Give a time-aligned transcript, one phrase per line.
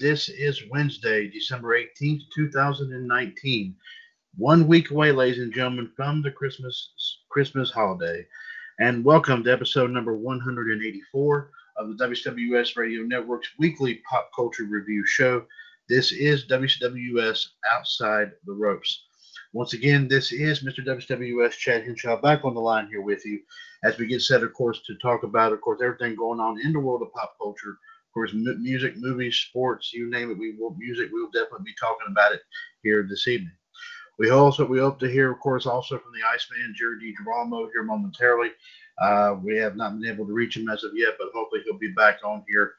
[0.00, 3.76] This is Wednesday, December 18th, 2019.
[4.38, 8.26] One week away, ladies and gentlemen, from the Christmas Christmas holiday.
[8.78, 15.04] And welcome to episode number 184 of the WWS Radio Network's weekly pop culture review
[15.04, 15.44] show.
[15.86, 19.04] This is WWS Outside the Ropes.
[19.52, 20.82] Once again, this is Mr.
[20.82, 23.38] WWS Chad Henshaw back on the line here with you
[23.84, 26.72] as we get set, of course, to talk about, of course, everything going on in
[26.72, 27.76] the world of pop culture
[28.10, 30.38] of course, m- music, movies, sports, you name it.
[30.38, 31.10] We will music.
[31.12, 32.40] We will definitely be talking about it
[32.82, 33.52] here this evening.
[34.18, 37.84] We also we hope to hear, of course, also from the Iceman, Jerry DiGirolamo, here
[37.84, 38.50] momentarily.
[39.00, 41.78] Uh, we have not been able to reach him as of yet, but hopefully he'll
[41.78, 42.74] be back on here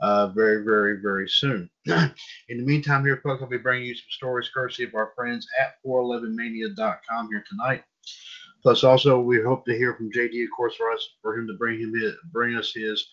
[0.00, 1.70] uh, very, very, very soon.
[1.86, 5.48] In the meantime, here, folks, I'll be bringing you some stories courtesy of our friends
[5.60, 7.84] at 411mania.com here tonight.
[8.62, 11.54] Plus, also, we hope to hear from JD, of course, for us for him to
[11.54, 13.08] bring him his, bring us his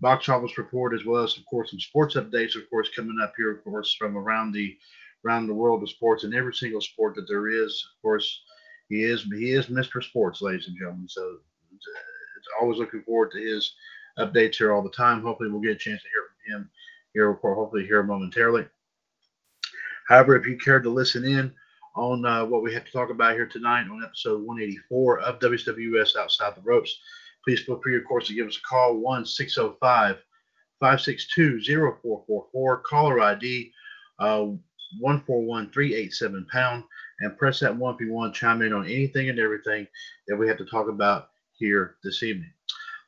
[0.00, 3.32] box office report, as well as, of course, some sports updates, of course, coming up
[3.36, 4.76] here, of course, from around the
[5.24, 7.86] around the world of sports and every single sport that there is.
[7.96, 8.42] Of course,
[8.88, 10.02] he is he is Mr.
[10.02, 11.08] Sports, ladies and gentlemen.
[11.08, 11.38] So
[11.74, 11.86] it's,
[12.38, 13.74] it's always looking forward to his
[14.18, 15.22] updates here all the time.
[15.22, 16.70] Hopefully, we'll get a chance to hear from him
[17.12, 18.66] here, hopefully, here momentarily.
[20.08, 21.52] However, if you care to listen in
[21.96, 26.16] on uh, what we have to talk about here tonight on episode 184 of WWS
[26.16, 27.00] Outside the Ropes,
[27.46, 30.16] please feel free, of course, to give us a call 1 605
[30.80, 33.72] 562 0444, caller ID
[34.18, 34.46] uh,
[35.00, 36.84] 141387 pound,
[37.20, 39.86] and press that one if you want to chime in on anything and everything
[40.26, 42.50] that we have to talk about here this evening.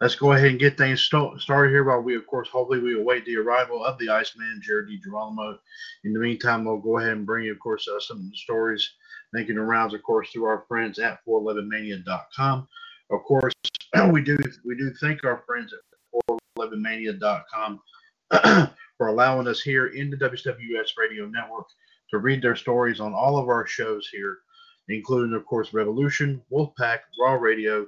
[0.00, 2.98] Let's go ahead and get things st- started here while we, of course, hopefully we
[2.98, 5.58] await the arrival of the Iceman, Jared DiGirolamo.
[6.04, 8.88] In the meantime, we'll go ahead and bring you, of course, uh, some stories
[9.32, 12.68] making the rounds, of course, through our friends at 411mania.com.
[13.10, 13.54] Of course,
[14.12, 15.80] we do we do thank our friends at
[16.58, 17.80] 411mania.com
[18.98, 21.66] for allowing us here in the WWS Radio Network
[22.10, 24.38] to read their stories on all of our shows here,
[24.88, 27.86] including, of course, Revolution, Wolfpack, Raw Radio,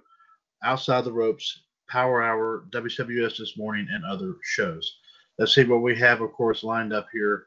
[0.63, 4.99] Outside the Ropes, Power Hour, WWS This Morning, and other shows.
[5.39, 7.47] Let's see what we have, of course, lined up here.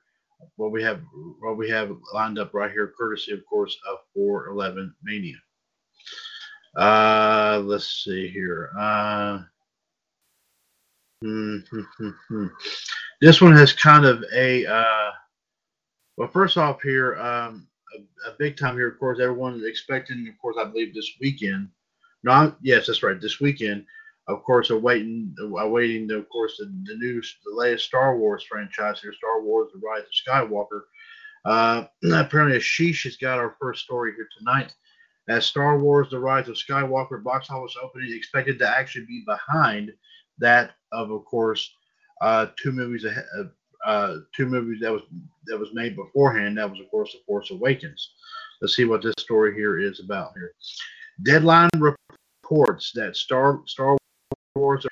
[0.57, 0.99] What we have,
[1.39, 5.37] what we have lined up right here, courtesy, of course, of 411 Mania.
[6.75, 8.71] Uh, let's see here.
[8.77, 9.41] Uh,
[11.21, 12.47] hmm, hmm, hmm,
[13.21, 15.11] this one has kind of a uh,
[16.17, 16.29] well.
[16.29, 18.87] First off, here um, a, a, big time here.
[18.87, 20.27] Of course, everyone is expecting.
[20.27, 21.69] Of course, I believe this weekend.
[22.23, 23.21] No, yes, that's right.
[23.21, 23.85] This weekend,
[24.27, 29.13] of course, awaiting awaiting of course the, the new the latest Star Wars franchise here,
[29.13, 30.81] Star Wars: The Rise of Skywalker.
[31.45, 31.85] Uh,
[32.19, 34.73] apparently, Ashish has got our first story here tonight
[35.29, 39.23] as Star Wars: The Rise of Skywalker box office opening is expected to actually be
[39.25, 39.91] behind
[40.39, 41.73] that of, of course,
[42.21, 43.25] uh, two movies ahead,
[43.85, 45.03] uh, two movies that was
[45.47, 46.57] that was made beforehand.
[46.57, 48.13] That was, of course, The Force Awakens.
[48.61, 50.53] Let's see what this story here is about here.
[51.23, 53.97] Deadline reports that Star Star
[54.55, 54.85] Wars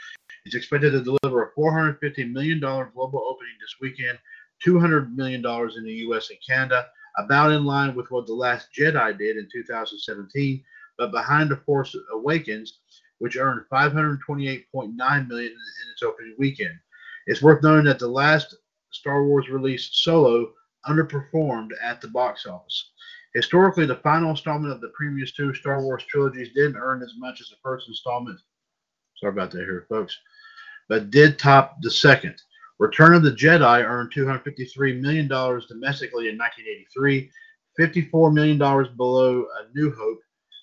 [0.45, 4.17] is expected to deliver a 450 million dollar global opening this weekend,
[4.63, 6.29] 200 million dollars in the U.S.
[6.29, 6.87] and Canada
[7.17, 10.63] about in line with what The Last Jedi did in 2017,
[10.97, 12.79] but behind The Force Awakens,
[13.19, 14.65] which earned 528.9
[15.27, 16.77] million in its opening weekend.
[17.27, 18.55] It's worth noting that the last
[18.91, 20.53] Star Wars release, Solo,
[20.87, 22.91] underperformed at the box office.
[23.33, 27.39] Historically, the final installment of the previous two Star Wars trilogies didn't earn as much
[27.39, 28.39] as the first installment.
[29.17, 30.17] Sorry about that here, folks.
[30.89, 32.41] But did top the second.
[32.81, 37.29] Return of the Jedi earned $253 million domestically in 1983,
[37.79, 38.57] $54 million
[38.97, 40.17] below A New Hope,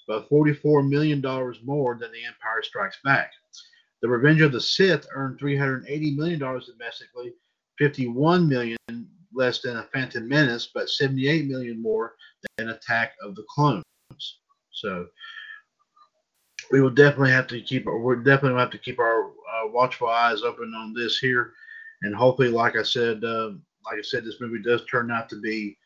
[0.09, 1.20] but $44 million
[1.65, 3.31] more than The Empire Strikes Back.
[4.03, 7.35] The Revenge of the Sith earned $380 million domestically,
[7.79, 8.76] 51 million
[9.32, 12.17] less than a Phantom Menace, but 78 million more
[12.56, 13.85] than Attack of the Clones.
[14.73, 15.06] So
[16.73, 20.43] we will definitely have to keep we're definitely have to keep our uh, watchful eyes
[20.43, 21.53] open on this here,
[22.03, 23.50] and hopefully, like I said, uh,
[23.85, 25.77] like I said, this movie does turn out to be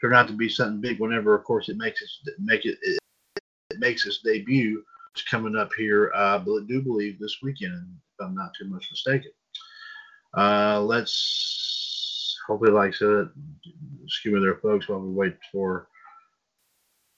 [0.00, 1.00] turn out to be something big.
[1.00, 2.98] Whenever, of course, it makes it make it it,
[3.70, 4.82] it makes its debut.
[5.14, 6.10] It's coming up here.
[6.14, 9.30] Uh, I do believe this weekend, if I'm not too much mistaken.
[10.36, 13.28] Uh, let's hopefully, like I said,
[14.04, 15.88] excuse me there, folks, while we wait for.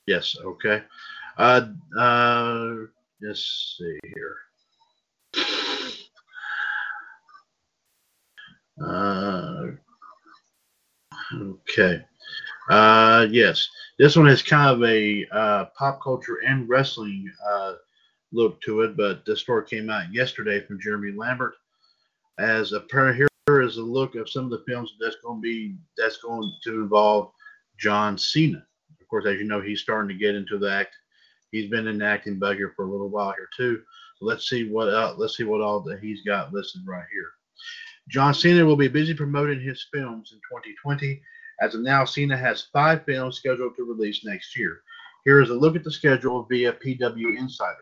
[0.07, 0.83] Yes, okay.
[1.37, 1.67] Uh,
[1.97, 2.75] uh,
[3.21, 4.37] let's see here.
[8.83, 9.67] Uh,
[11.35, 12.01] okay.
[12.69, 13.69] Uh, yes,
[13.99, 17.73] this one has kind of a uh, pop culture and wrestling uh,
[18.31, 21.53] look to it, but the story came out yesterday from Jeremy Lambert
[22.37, 25.41] as a pair here is a look of some of the films that's going to
[25.41, 27.31] be that's going to involve
[27.77, 28.65] John Cena.
[28.99, 30.95] Of course, as you know, he's starting to get into the act.
[31.51, 33.81] He's been in acting bug here for a little while here too.
[34.17, 37.31] So let's see what uh, let's see what all that he's got listed right here.
[38.07, 41.21] John Cena will be busy promoting his films in 2020.
[41.61, 44.81] As of now, Cena has five films scheduled to release next year.
[45.23, 47.77] Here is a look at the schedule via PW Insider.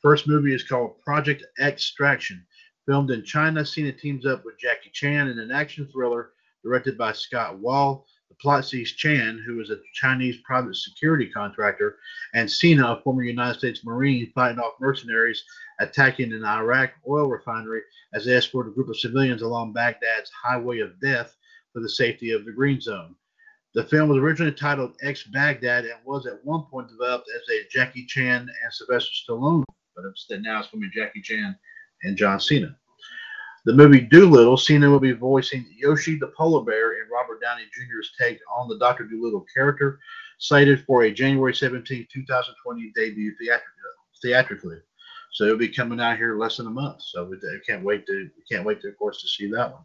[0.00, 2.46] First movie is called Project Extraction.
[2.86, 6.30] Filmed in China, Cena teams up with Jackie Chan in an action thriller
[6.64, 8.02] directed by Scott Waugh.
[8.28, 11.98] The plot sees Chan, who is a Chinese private security contractor,
[12.34, 15.42] and Cena, a former United States Marine, fighting off mercenaries
[15.80, 17.82] attacking an Iraq oil refinery
[18.12, 21.36] as they escort a group of civilians along Baghdad's highway of death
[21.72, 23.14] for the safety of the Green Zone.
[23.74, 27.68] The film was originally titled Ex Baghdad and was at one point developed as a
[27.70, 29.64] Jackie Chan and Sylvester Stallone,
[29.94, 30.04] but
[30.40, 31.56] now it's going to be Jackie Chan
[32.02, 32.76] and John Cena.
[33.68, 38.12] The movie Dolittle, Cena will be voicing Yoshi the polar bear in Robert Downey Jr.'s
[38.18, 39.04] take on the Dr.
[39.04, 40.00] Dolittle character,
[40.38, 43.34] slated for a January 17, 2020 debut
[44.22, 44.78] theatrically.
[45.32, 47.02] So it'll be coming out here less than a month.
[47.02, 47.36] So we
[47.66, 49.82] can't wait to can't wait to of course to see that one.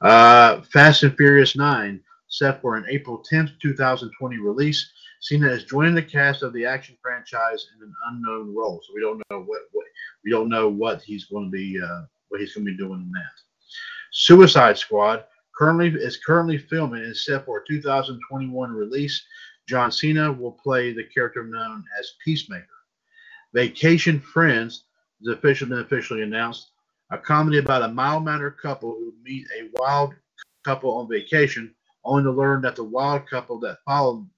[0.00, 4.90] Uh, Fast and Furious 9 set for an April 10th, 2020 release.
[5.20, 9.00] Cena is joining the cast of the action franchise in an unknown role, so we
[9.00, 9.86] don't know what, what
[10.24, 13.00] we don't know what he's going to be uh, what he's going to be doing
[13.00, 13.30] in that.
[14.12, 15.24] Suicide Squad
[15.56, 19.22] currently is currently filming and set for a 2021 release.
[19.68, 22.66] John Cena will play the character known as Peacemaker.
[23.54, 24.84] Vacation Friends
[25.20, 26.70] is officially been officially announced.
[27.10, 30.14] A comedy about a mild-mannered couple who meet a wild
[30.64, 34.28] couple on vacation, only to learn that the wild couple that followed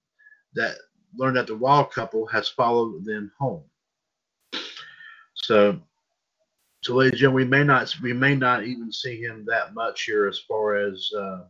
[0.54, 0.76] that
[1.16, 3.62] learned that the wild couple has followed them home.
[5.34, 5.80] So,
[6.82, 10.04] so ladies and gentlemen, we may not we may not even see him that much
[10.04, 11.40] here as far as uh,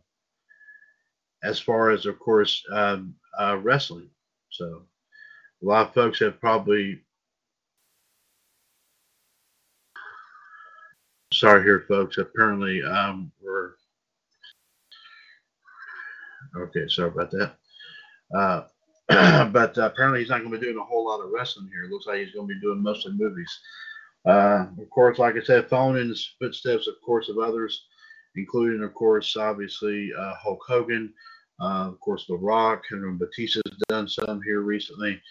[1.43, 4.09] as far as of course um, uh, wrestling.
[4.49, 4.83] So,
[5.61, 7.01] a lot of folks have probably.
[11.33, 12.17] Sorry here, folks.
[12.17, 13.75] Apparently, um, we're
[16.57, 16.89] okay.
[16.89, 17.53] Sorry about that.
[18.35, 18.63] Uh,
[19.51, 21.85] but uh, apparently he's not going to be doing a whole lot of wrestling here.
[21.85, 23.59] It looks like he's going to be doing mostly movies.
[24.25, 27.85] Uh, of course, like I said, following in the footsteps, of course, of others,
[28.35, 31.13] including, of course, obviously uh, Hulk Hogan,
[31.59, 35.21] uh, of course, The Rock, and Batista's done some here recently.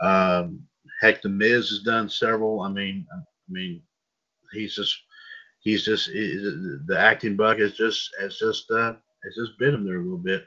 [0.00, 0.60] Um,
[1.00, 2.60] heck, The Miz has done several.
[2.60, 3.82] I mean, I mean,
[4.52, 4.96] he's just,
[5.60, 8.94] he's just the acting bug has just, has just, uh,
[9.24, 10.44] has just bit him there a little bit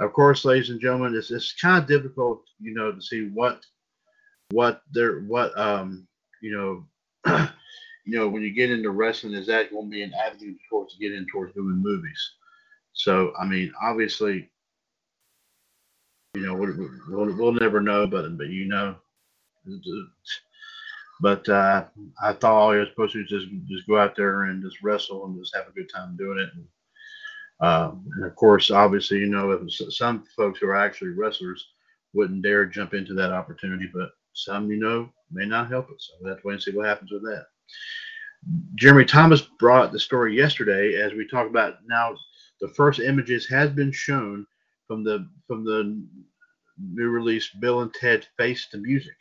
[0.00, 3.64] of course, ladies and gentlemen, it's, it's kind of difficult, you know, to see what
[4.52, 6.08] what there what um
[6.40, 6.86] you
[7.24, 7.48] know
[8.04, 10.96] you know when you get into wrestling, is that going to be an avenue towards
[10.96, 12.32] get in towards doing movies?
[12.92, 14.50] So I mean, obviously,
[16.34, 18.96] you know, we'll, we'll never know, but but you know,
[21.20, 21.84] but uh,
[22.22, 25.26] I thought all you were supposed to just just go out there and just wrestle
[25.26, 26.50] and just have a good time doing it.
[26.54, 26.66] And,
[27.60, 31.66] um, and of course, obviously, you know, some folks who are actually wrestlers
[32.14, 35.96] wouldn't dare jump into that opportunity, but some, you know, may not help it.
[36.00, 37.46] So we have to wait and see what happens with that.
[38.74, 42.16] Jeremy Thomas brought the story yesterday as we talk about now
[42.60, 44.46] the first images has been shown
[44.86, 46.02] from the from the
[46.80, 49.16] new release Bill and Ted Face the Music.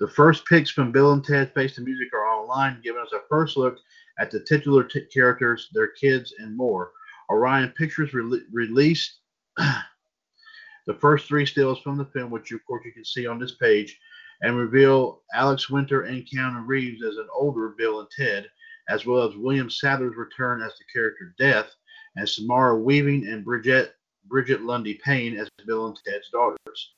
[0.00, 3.20] The first pics from Bill and Ted Face the Music are online, giving us a
[3.28, 3.78] first look
[4.18, 6.90] at the titular t- characters, their kids, and more.
[7.30, 9.18] Orion Pictures re- released
[9.56, 13.54] the first three stills from the film, which of course you can see on this
[13.54, 13.98] page,
[14.44, 18.46] and reveal Alex Winter and Keanu Reeves as an older Bill and Ted,
[18.90, 21.74] as well as William Sadler's return as the character Death,
[22.16, 23.94] and Samara Weaving and Brigette
[24.26, 26.94] Bridget Lundy Payne as Bill and Ted's daughters.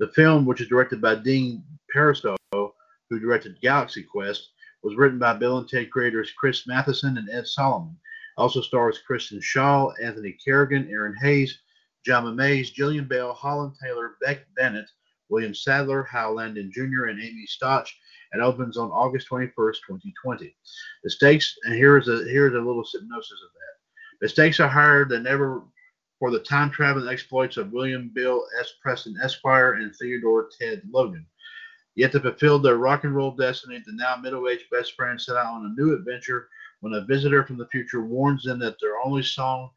[0.00, 1.62] The film, which is directed by Dean
[1.94, 4.48] Parisot, who directed Galaxy Quest,
[4.82, 7.94] was written by Bill and Ted creators Chris Matheson and Ed Solomon.
[8.38, 11.58] Also stars Kristen Schaal, Anthony Carrigan, Erinn Hayes,
[12.08, 14.88] Jayma Mays, Jillian Bell, Holland Taylor, Beck Bennett,
[15.28, 17.88] William Sadler, Hal Landon Jr., and Amy Stoch,
[18.32, 20.56] and opens on August 21st, 2020.
[21.04, 24.20] The stakes, and here is a here is a little synopsis of that.
[24.20, 25.62] The stakes are higher than ever
[26.18, 28.72] for the time traveling exploits of William Bill S.
[28.82, 31.26] Preston Esquire and Theodore Ted Logan.
[31.94, 35.36] Yet to fulfill their rock and roll destiny, the now middle aged best friends set
[35.36, 36.48] out on a new adventure
[36.80, 39.70] when a visitor from the future warns them that their only song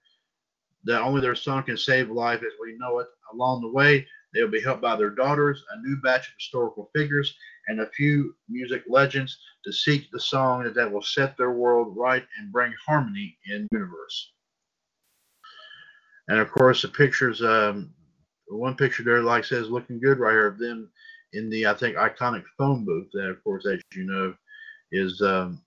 [0.85, 3.07] that only their song can save life as we know it.
[3.33, 6.89] Along the way, they will be helped by their daughters, a new batch of historical
[6.95, 7.35] figures,
[7.67, 12.25] and a few music legends to seek the song that will set their world right
[12.37, 14.31] and bring harmony in the universe.
[16.27, 17.91] And of course, the pictures, um,
[18.47, 20.89] one picture there, like says, looking good right here of them
[21.33, 23.07] in the, I think, iconic phone booth.
[23.13, 24.35] That, of course, as you know,
[24.91, 25.61] is um,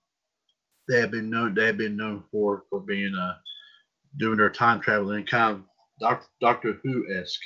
[0.87, 3.35] they have been known they have been known for for being uh,
[4.17, 5.63] doing their time traveling kind of
[5.99, 7.41] Doctor Doctor Who esque.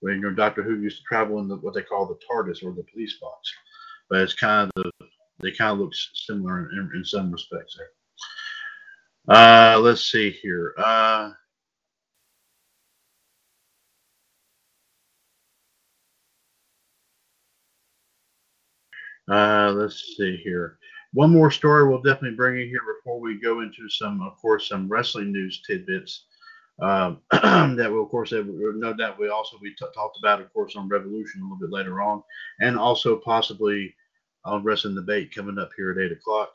[0.00, 2.86] When Doctor Who used to travel in the, what they call the TARDIS or the
[2.92, 3.52] police box,
[4.08, 5.06] but it's kind of the,
[5.40, 9.36] they kind of look similar in, in some respects there.
[9.36, 10.74] Uh, let's see here.
[10.78, 11.30] Uh,
[19.30, 20.76] Uh, let's see here.
[21.12, 24.68] One more story we'll definitely bring in here before we go into some, of course,
[24.68, 26.24] some wrestling news tidbits
[26.82, 27.20] um,
[27.76, 30.76] that will, of course, have, no doubt we also we t- talked about, of course,
[30.76, 32.22] on Revolution a little bit later on,
[32.60, 33.94] and also possibly
[34.44, 36.50] on Wrestling Debate coming up here at eight o'clock.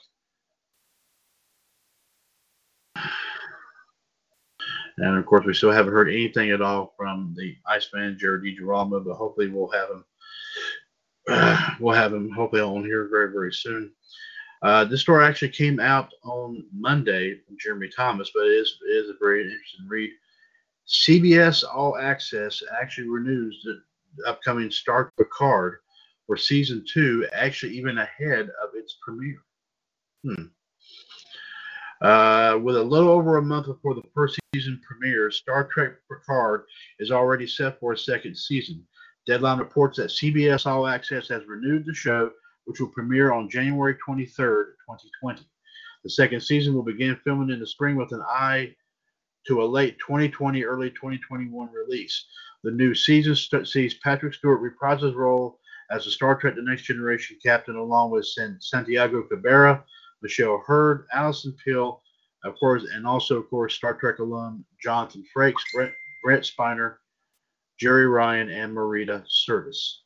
[4.98, 9.04] And of course, we still haven't heard anything at all from the Iceman Jared DiGirolamo,
[9.06, 10.06] but hopefully we'll have him
[11.80, 13.92] we'll have him hopefully on here very, very soon.
[14.66, 18.94] Uh, this story actually came out on Monday from Jeremy Thomas, but it is, it
[18.94, 20.10] is a very interesting read.
[20.88, 25.82] CBS All Access actually renews the upcoming Star Picard
[26.26, 29.44] for season two, actually even ahead of its premiere.
[30.24, 30.46] Hmm.
[32.02, 36.64] Uh, with a little over a month before the first season premieres, Star Trek Picard
[36.98, 38.84] is already set for a second season.
[39.28, 42.32] Deadline reports that CBS All Access has renewed the show,
[42.66, 45.44] which will premiere on January 23rd, 2020.
[46.04, 48.76] The second season will begin filming in the spring with an eye
[49.48, 52.26] to a late 2020, early 2021 release.
[52.64, 55.60] The new season st- sees Patrick Stewart reprise his role
[55.92, 59.84] as the Star Trek The Next Generation captain, along with San- Santiago Cabrera,
[60.22, 62.02] Michelle Hurd, Allison Pill,
[62.44, 65.94] of course, and also, of course, Star Trek alum Jonathan Frakes, Brent,
[66.24, 66.98] Brent Spiner,
[67.82, 70.02] Jeri Ryan, and Marita Sirtis.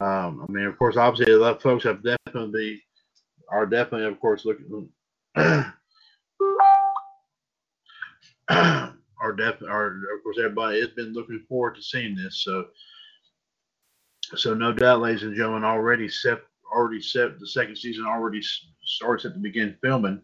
[0.00, 2.82] Um, I mean, of course, obviously, a lot of folks have definitely
[3.50, 4.88] are definitely, of course, looking
[9.20, 12.42] are definitely are of course everybody has been looking forward to seeing this.
[12.44, 12.66] So,
[14.36, 16.40] so no doubt, ladies and gentlemen, already set
[16.72, 18.40] already set the second season already
[18.84, 20.22] starts at the begin filming.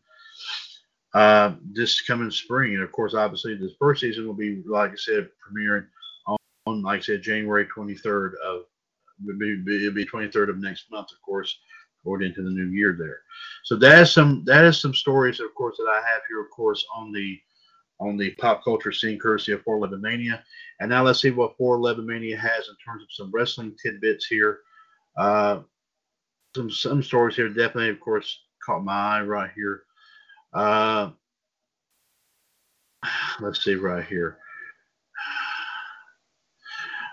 [1.15, 4.97] Uh, this coming spring, and of course, obviously, this first season will be, like I
[4.97, 5.87] said, premiering
[6.67, 8.65] on, like I said, January 23rd of
[9.25, 11.59] would be it'd be 23rd of next month, of course,
[12.05, 13.21] going into the new year there.
[13.65, 16.51] So that is some that is some stories, of course, that I have here, of
[16.51, 17.39] course, on the
[17.99, 20.45] on the pop culture scene, courtesy of 411 Mania.
[20.81, 24.61] And now let's see what 411 Mania has in terms of some wrestling tidbits here.
[25.17, 25.61] Uh,
[26.55, 29.83] some some stories here definitely, of course, caught my eye right here.
[30.53, 31.11] Uh,
[33.41, 34.39] let's see right here.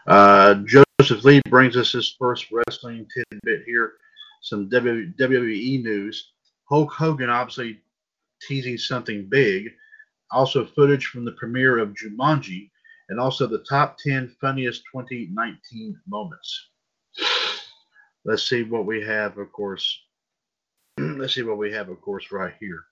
[0.08, 3.94] Uh, Joseph Lee brings us his first wrestling tidbit here.
[4.42, 6.32] Some WWE news.
[6.70, 7.80] Hulk Hogan obviously
[8.42, 9.70] teasing something big.
[10.32, 12.72] Also, footage from the premiere of Jumanji,
[13.10, 16.70] and also the top 10 funniest 2019 moments.
[18.26, 20.02] Let's see what we have, of course.
[20.98, 22.84] let's see what we have, of course, right here.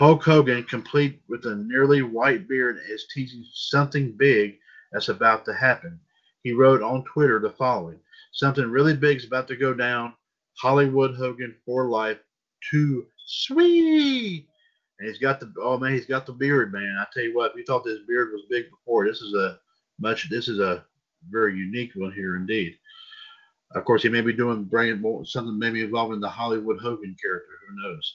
[0.00, 4.56] Hulk Hogan, complete with a nearly white beard, is teasing something big
[4.90, 6.00] that's about to happen.
[6.42, 8.00] He wrote on Twitter the following
[8.32, 10.14] Something really big is about to go down.
[10.58, 12.16] Hollywood Hogan for life.
[12.70, 14.48] Too sweet.
[14.98, 16.96] And he's got the oh man, he's got the beard, man.
[16.98, 19.58] I tell you what, if you thought this beard was big before, this is a
[19.98, 20.82] much this is a
[21.28, 22.74] very unique one here indeed.
[23.74, 24.66] Of course, he may be doing
[25.26, 27.52] something maybe involving the Hollywood Hogan character.
[27.68, 28.14] Who knows?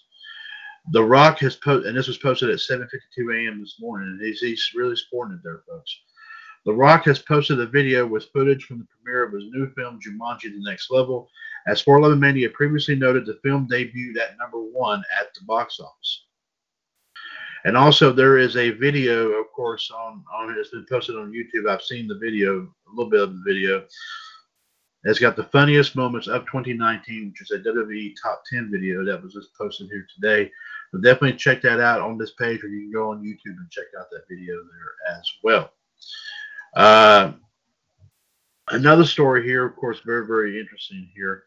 [0.91, 3.59] The Rock has posted, and this was posted at 7:52 a.m.
[3.59, 5.99] this morning, and he's, he's really sporting it there, folks.
[6.65, 9.99] The Rock has posted a video with footage from the premiere of his new film
[9.99, 11.29] Jumanji: The Next Level.
[11.67, 16.25] As 411 Mania previously noted, the film debuted at number one at the box office.
[17.65, 21.67] And also, there is a video, of course, on on it's been posted on YouTube.
[21.67, 23.85] I've seen the video, a little bit of the video.
[25.05, 29.21] It's got the funniest moments of 2019, which is a WWE Top 10 video that
[29.21, 30.51] was just posted here today.
[30.91, 33.69] So definitely check that out on this page, or you can go on YouTube and
[33.69, 35.71] check out that video there as well.
[36.75, 37.33] Uh,
[38.71, 41.43] another story here, of course, very, very interesting here.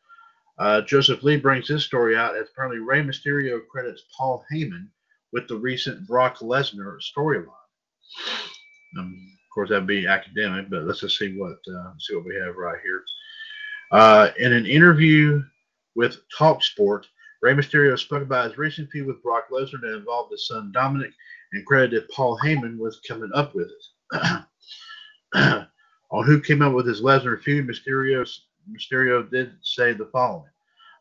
[0.59, 4.87] Uh, Joseph Lee brings this story out as apparently Rey Mysterio credits Paul Heyman
[5.33, 7.47] with the recent Brock Lesnar storyline.
[8.97, 12.37] Um, of course, that'd be academic, but let's just see what uh, see what we
[12.37, 13.03] have right here.
[13.91, 15.43] Uh, in an interview
[15.95, 17.05] with TalkSport,
[17.41, 21.13] Rey Mysterio spoke about his recent feud with Brock Lesnar that involved his son Dominic
[21.53, 23.69] and credited Paul Heyman with coming up with
[24.13, 24.45] it.
[26.11, 28.29] On who came up with his Lesnar feud, Mysterio,
[28.71, 30.51] Mysterio did say the following.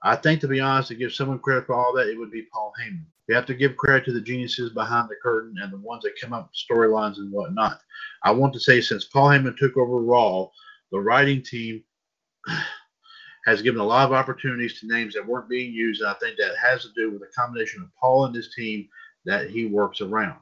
[0.04, 2.48] I think, to be honest, to give someone credit for all that, it would be
[2.54, 3.06] Paul Heyman.
[3.28, 6.20] You have to give credit to the geniuses behind the curtain and the ones that
[6.22, 7.82] come up with storylines and whatnot.
[8.24, 10.48] I want to say, since Paul Heyman took over Raw,
[10.92, 11.84] the writing team
[13.48, 16.38] has given a lot of opportunities to names that weren't being used, and I think
[16.38, 18.90] that has to do with a combination of Paul and his team
[19.26, 20.38] that he works around.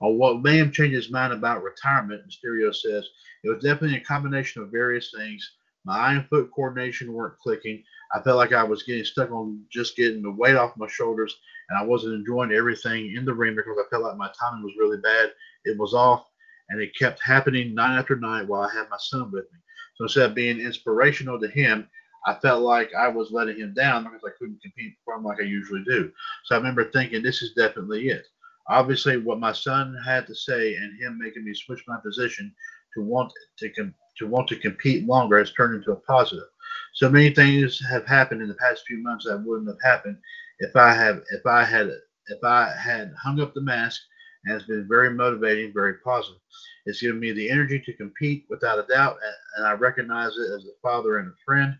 [0.00, 3.04] On what made him change his mind about retirement, Mysterio says
[3.42, 5.56] it was definitely a combination of various things.
[5.84, 7.82] My eye and foot coordination weren't clicking.
[8.14, 11.34] I felt like I was getting stuck on just getting the weight off my shoulders,
[11.68, 14.74] and I wasn't enjoying everything in the ring because I felt like my timing was
[14.78, 15.32] really bad.
[15.64, 16.24] It was off,
[16.68, 19.58] and it kept happening night after night while I had my son with me.
[19.96, 21.88] So instead of being inspirational to him,
[22.26, 25.40] I felt like I was letting him down because I couldn't compete for him like
[25.40, 26.10] I usually do.
[26.44, 28.26] So I remember thinking, this is definitely it.
[28.68, 32.52] Obviously, what my son had to say and him making me switch my position
[32.94, 36.48] to want to com- to want to compete longer has turned into a positive.
[36.94, 40.18] So many things have happened in the past few months that wouldn't have happened
[40.58, 41.90] if I have if I had
[42.28, 44.00] if I had hung up the mask.
[44.44, 46.40] And it's been very motivating, very positive.
[46.86, 49.18] It's given me the energy to compete without a doubt,
[49.56, 51.76] and I recognize it as a father and a friend.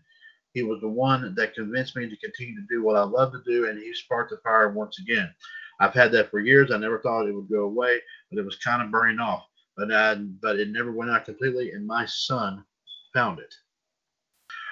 [0.57, 3.43] He was the one that convinced me to continue to do what I love to
[3.45, 5.31] do, and he sparked the fire once again.
[5.79, 6.71] I've had that for years.
[6.71, 7.99] I never thought it would go away,
[8.31, 9.45] but it was kind of burning off.
[9.75, 12.65] But I, but it never went out completely, and my son
[13.13, 13.53] found it.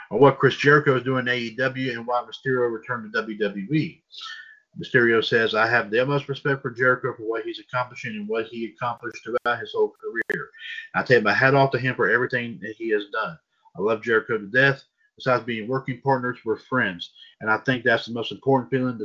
[0.10, 4.02] What Chris Jericho is doing in AEW and why Mysterio returned to WWE.
[4.82, 8.48] Mysterio says, I have the utmost respect for Jericho for what he's accomplishing and what
[8.48, 10.50] he accomplished throughout his whole career.
[10.96, 13.38] I take my hat off to him for everything that he has done.
[13.78, 14.84] I love Jericho to death.
[15.18, 17.12] Besides being working partners, we're friends.
[17.42, 19.00] And I think that's the most important feeling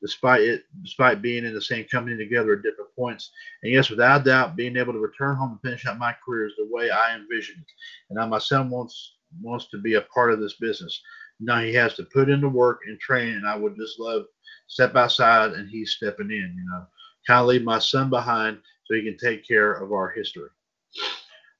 [0.00, 3.30] despite it, despite being in the same company together at different points.
[3.62, 6.52] And yes, without doubt, being able to return home and finish out my career is
[6.56, 7.72] the way I envision it.
[8.10, 11.02] And now my son wants wants to be a part of this business.
[11.40, 14.26] Now he has to put in the work and train, and I would just love
[14.68, 16.54] step outside and he's stepping in.
[16.56, 16.86] You know,
[17.26, 20.50] kind of leave my son behind so he can take care of our history.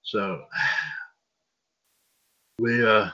[0.03, 0.45] So
[2.59, 3.09] we uh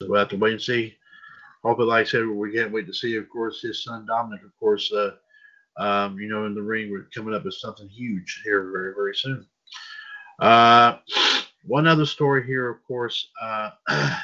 [0.00, 0.96] we'll have to wait and see
[1.62, 4.56] hopefully, like I said, we can't wait to see, of course, his son Dominic, of
[4.58, 5.12] course, uh,
[5.78, 6.90] um, you know, in the ring.
[6.90, 9.46] We're coming up with something huge here very, very soon.
[10.40, 10.98] Uh,
[11.64, 13.28] one other story here, of course.
[13.40, 13.70] Uh,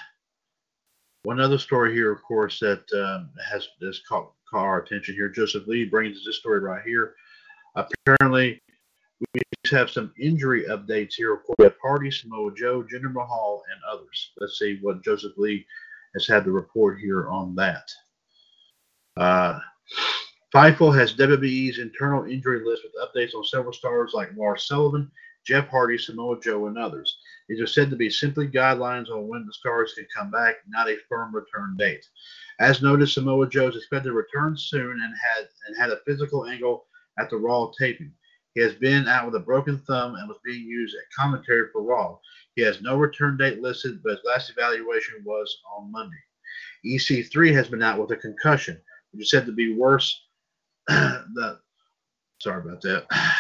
[1.24, 5.28] one other story here, of course, that um, has has caught, caught our attention here.
[5.28, 7.14] Joseph Lee brings this story right here.
[7.76, 8.60] Apparently,
[9.34, 11.34] we have some injury updates here.
[11.34, 14.32] Of course, we have Hardy, Samoa Joe, Jinder Mahal, and others.
[14.38, 15.66] Let's see what Joseph Lee
[16.14, 17.90] has had the report here on that.
[19.16, 19.58] Uh,
[20.54, 25.10] Fightful has WWE's internal injury list with updates on several stars like Lars Sullivan,
[25.44, 27.18] Jeff Hardy, Samoa Joe, and others.
[27.48, 30.88] These are said to be simply guidelines on when the stars can come back, not
[30.88, 32.06] a firm return date.
[32.60, 36.46] As noted, Samoa Joe is expected to return soon and had and had a physical
[36.46, 36.86] angle
[37.18, 38.12] at the Raw taping.
[38.54, 41.82] He has been out with a broken thumb and was being used at commentary for
[41.82, 42.18] Raw.
[42.54, 46.16] He has no return date listed, but his last evaluation was on Monday.
[46.86, 50.26] EC3 has been out with a concussion, which is said to be worse.
[50.86, 51.58] the,
[52.40, 53.06] sorry about that.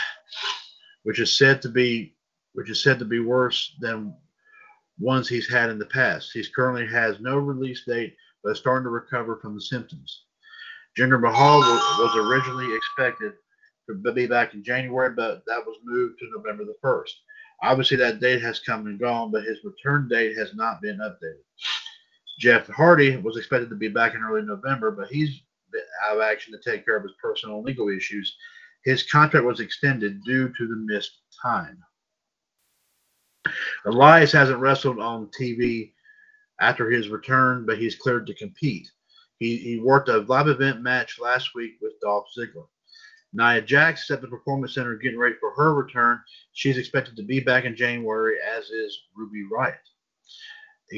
[1.04, 2.14] Which is said to be,
[2.54, 4.16] which is said to be worse than
[4.98, 6.30] ones he's had in the past.
[6.32, 10.24] He currently has no release date, but is starting to recover from the symptoms.
[10.96, 13.34] Jinder Mahal was originally expected
[13.88, 17.10] to be back in January, but that was moved to November the 1st.
[17.62, 21.44] Obviously, that date has come and gone, but his return date has not been updated.
[22.38, 25.40] Jeff Hardy was expected to be back in early November, but he's
[26.06, 28.36] out of action to take care of his personal legal issues.
[28.84, 31.78] His contract was extended due to the missed time.
[33.86, 35.92] Elias hasn't wrestled on TV
[36.60, 38.90] after his return, but he's cleared to compete.
[39.38, 42.66] He, he worked a live event match last week with Dolph Ziggler.
[43.34, 46.20] Nia Jax is at the Performance Center getting ready for her return.
[46.52, 49.74] She's expected to be back in January, as is Ruby Riott.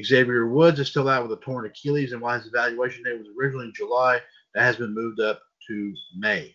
[0.05, 3.29] Xavier Woods is still out with a torn Achilles, and while his evaluation date was
[3.39, 4.21] originally in July,
[4.55, 6.55] that has been moved up to May.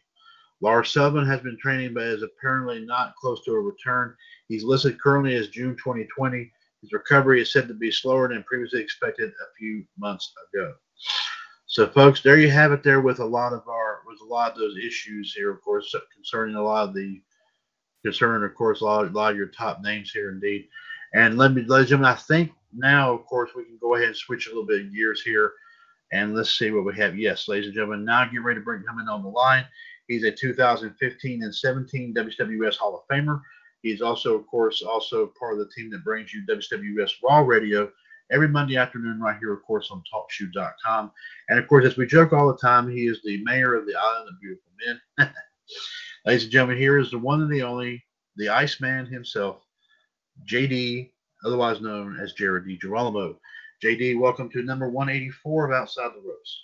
[0.61, 4.15] Lars Sullivan has been training, but is apparently not close to a return.
[4.47, 6.51] He's listed currently as June 2020.
[6.81, 10.73] His recovery is said to be slower than previously expected a few months ago.
[11.65, 12.83] So, folks, there you have it.
[12.83, 15.95] There with a lot of our with a lot of those issues here, of course,
[16.13, 17.21] concerning a lot of the
[18.03, 20.67] concerning, of course, a lot, a lot of your top names here, indeed.
[21.13, 24.07] And let me, ladies and gentlemen, I think now, of course, we can go ahead
[24.07, 25.53] and switch a little bit of gears here,
[26.11, 27.17] and let's see what we have.
[27.17, 29.65] Yes, ladies and gentlemen, now get ready to bring him in on the line.
[30.07, 33.41] He's a 2015 and 17 WWS Hall of Famer.
[33.81, 37.89] He's also, of course, also part of the team that brings you WWS Raw Radio
[38.31, 41.11] every Monday afternoon right here, of course, on TalkShoe.com.
[41.49, 43.95] And of course, as we joke all the time, he is the mayor of the
[43.95, 45.29] Island of Beautiful Men.
[46.25, 48.03] Ladies and gentlemen, here is the one and the only,
[48.37, 49.61] the Iceman himself,
[50.49, 51.11] JD,
[51.45, 53.35] otherwise known as Jared DiGirolamo.
[53.83, 56.63] JD, welcome to number 184 of Outside the Ropes.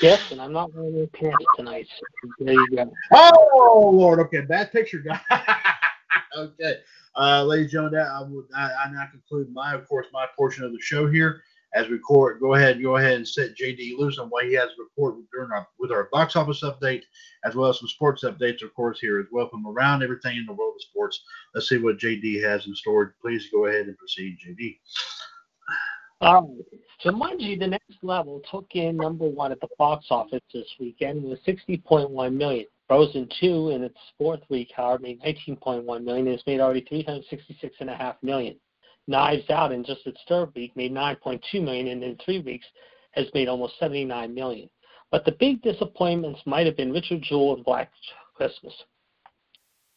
[0.00, 1.88] Yes, and I'm not wearing any pants tonight.
[1.88, 2.92] So there you go.
[3.12, 5.20] Oh Lord, okay, bad picture, guy.
[6.36, 6.76] okay,
[7.18, 10.64] uh, ladies and gentlemen, I would I, I now conclude my, of course, my portion
[10.64, 11.42] of the show here.
[11.74, 14.70] As we court, go ahead, go ahead and set JD loose on what he has
[14.70, 17.02] to report during our with our box office update,
[17.44, 20.46] as well as some sports updates, of course, here as well from around everything in
[20.46, 21.22] the world of sports.
[21.54, 23.16] Let's see what JD has in store.
[23.20, 24.78] Please go ahead and proceed, JD.
[26.20, 26.40] All
[27.04, 27.40] right.
[27.40, 31.44] You, the next level took in number one at the box office this weekend with
[31.44, 32.66] 60.1 million.
[32.88, 38.16] Frozen 2 in its fourth week, however, made 19.1 million and has made already 366.5
[38.22, 38.56] million.
[39.06, 42.66] Knives Out in just its third week made 9.2 million and in three weeks
[43.12, 44.68] has made almost 79 million.
[45.10, 47.90] But the big disappointments might have been Richard Jewell and Black
[48.34, 48.74] Christmas.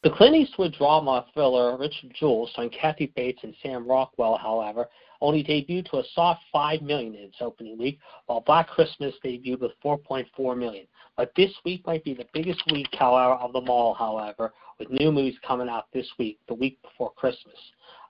[0.04, 4.88] The Clint Eastwood drama thriller Richard Jewell, starring Kathy Bates and Sam Rockwell, however,
[5.22, 9.62] only debuted to a soft 5 million in its opening week, while Black Christmas debuted
[9.62, 10.88] with 4.4 million.
[11.16, 15.12] But this week might be the biggest week, however, of them all, however, with new
[15.12, 17.58] movies coming out this week, the week before Christmas.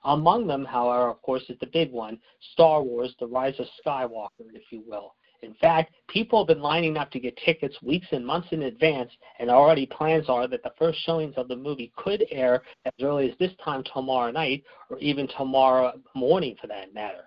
[0.03, 2.17] Among them, however, of course, is the big one,
[2.53, 5.13] Star Wars: The Rise of Skywalker, if you will.
[5.43, 9.11] In fact, people have been lining up to get tickets weeks and months in advance,
[9.39, 13.31] and already plans are that the first showings of the movie could air as early
[13.31, 17.25] as this time tomorrow night, or even tomorrow morning for that matter.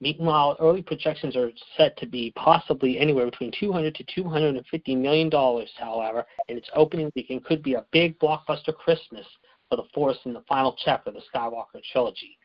[0.00, 5.70] Meanwhile, early projections are set to be possibly anywhere between 200 to 250 million dollars.
[5.76, 9.26] However, in its opening week, and could be a big blockbuster Christmas
[9.68, 12.38] for the Force in the final chapter of the Skywalker trilogy.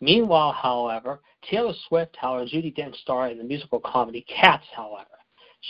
[0.00, 5.06] Meanwhile, however, Taylor Swift, however, Judi Dench star in the musical comedy Cats, however.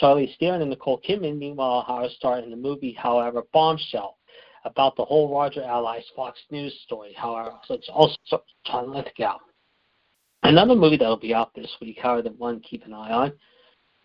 [0.00, 4.18] Charlize Theron and Nicole Kidman, meanwhile, however, star in the movie, however, Bombshell,
[4.64, 7.56] about the whole Roger Ailes Fox News story, however.
[7.66, 8.16] So it's also
[8.64, 9.38] John Lithgow.
[10.42, 13.32] Another movie that'll be out this week, however, that one keep an eye on,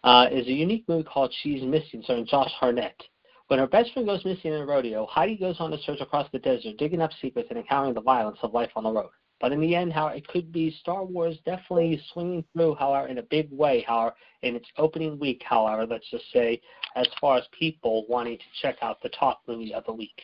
[0.03, 2.99] uh, is a unique movie called She's Missing, starring Josh Hartnett.
[3.47, 6.27] When her best friend goes missing in a rodeo, Heidi goes on a search across
[6.31, 9.11] the desert, digging up secrets and encountering the violence of life on the road.
[9.41, 13.17] But in the end, how it could be Star Wars definitely swinging through, however, in
[13.17, 16.61] a big way, however, in its opening week, however, let's just say,
[16.95, 20.21] as far as people wanting to check out the top movie of the week.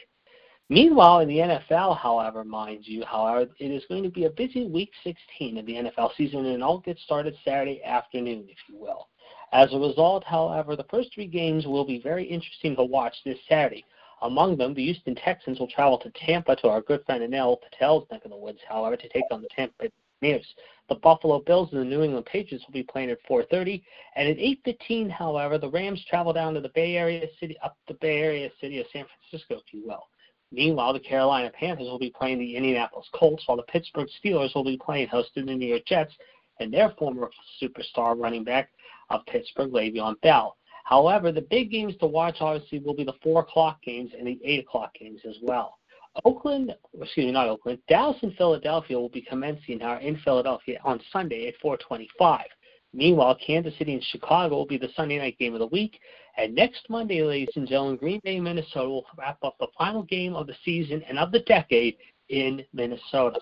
[0.70, 4.66] Meanwhile, in the NFL, however, mind you, however, it is going to be a busy
[4.68, 9.10] week 16 of the NFL season, and all gets started Saturday afternoon, if you will.
[9.52, 13.38] As a result, however, the first three games will be very interesting to watch this
[13.50, 13.84] Saturday.
[14.22, 18.08] Among them, the Houston Texans will travel to Tampa to our good friend Anil Patel's
[18.12, 19.90] neck of the woods, however, to take on the Tampa
[20.22, 20.46] Buccaneers.
[20.90, 23.82] The Buffalo Bills and the New England Patriots will be playing at 4:30,
[24.16, 27.96] and at 8:15, however, the Rams travel down to the Bay Area city, up the
[27.96, 30.08] Bay Area city of San Francisco, if you will.
[30.52, 34.66] Meanwhile, the Carolina Panthers will be playing the Indianapolis Colts, while the Pittsburgh Steelers will
[34.66, 36.14] be playing host to the New York Jets
[36.60, 38.70] and their former superstar running back
[39.10, 40.58] of Pittsburgh, Le'Veon Bell.
[40.84, 44.40] However, the big games to watch obviously will be the four o'clock games and the
[44.44, 45.78] eight o'clock games as well.
[46.26, 51.00] Oakland, excuse me, not Oakland, Dallas and Philadelphia will be commencing our in Philadelphia on
[51.12, 52.46] Sunday at 425.
[52.94, 56.00] Meanwhile, Kansas City and Chicago will be the Sunday night game of the week.
[56.38, 60.36] And next Monday, ladies and gentlemen, Green Bay, Minnesota will wrap up the final game
[60.36, 61.96] of the season and of the decade
[62.28, 63.40] in Minnesota.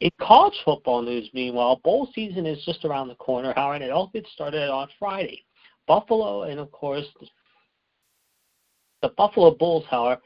[0.00, 3.90] In college football news, meanwhile, bowl season is just around the corner, however, and it
[3.90, 5.44] all gets started on Friday.
[5.90, 7.04] Buffalo and, of course,
[9.02, 10.20] the Buffalo Bulls, however,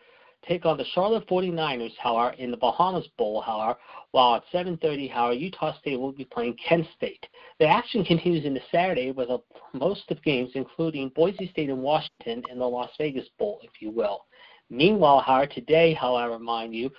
[0.46, 3.78] take on the Charlotte 49ers, however, in the Bahamas Bowl, however,
[4.10, 7.26] while at 7.30, however, Utah State will be playing Kent State.
[7.60, 9.40] The action continues into Saturday with a
[9.72, 13.90] most of games, including Boise State and Washington in the Las Vegas Bowl, if you
[13.90, 14.26] will.
[14.68, 16.90] Meanwhile, however, today, however, mind you,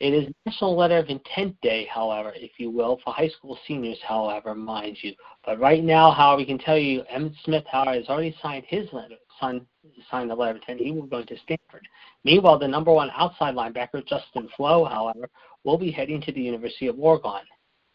[0.00, 3.98] it is National Letter of Intent Day, however, if you will, for high school seniors,
[4.06, 5.14] however, mind you.
[5.46, 8.92] But right now, however, we can tell you Emmitt Smith, however, has already signed his
[8.92, 9.62] letter, signed,
[10.10, 10.80] signed the letter of intent.
[10.80, 11.86] He will go to Stanford.
[12.24, 15.28] Meanwhile, the number one outside linebacker, Justin Flowe, however,
[15.62, 17.42] will be heading to the University of Oregon.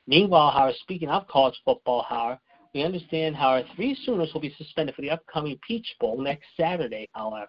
[0.08, 2.40] Meanwhile, however, speaking of college football, however,
[2.74, 6.46] we understand how our three Sooners will be suspended for the upcoming Peach Bowl next
[6.56, 7.48] Saturday, however.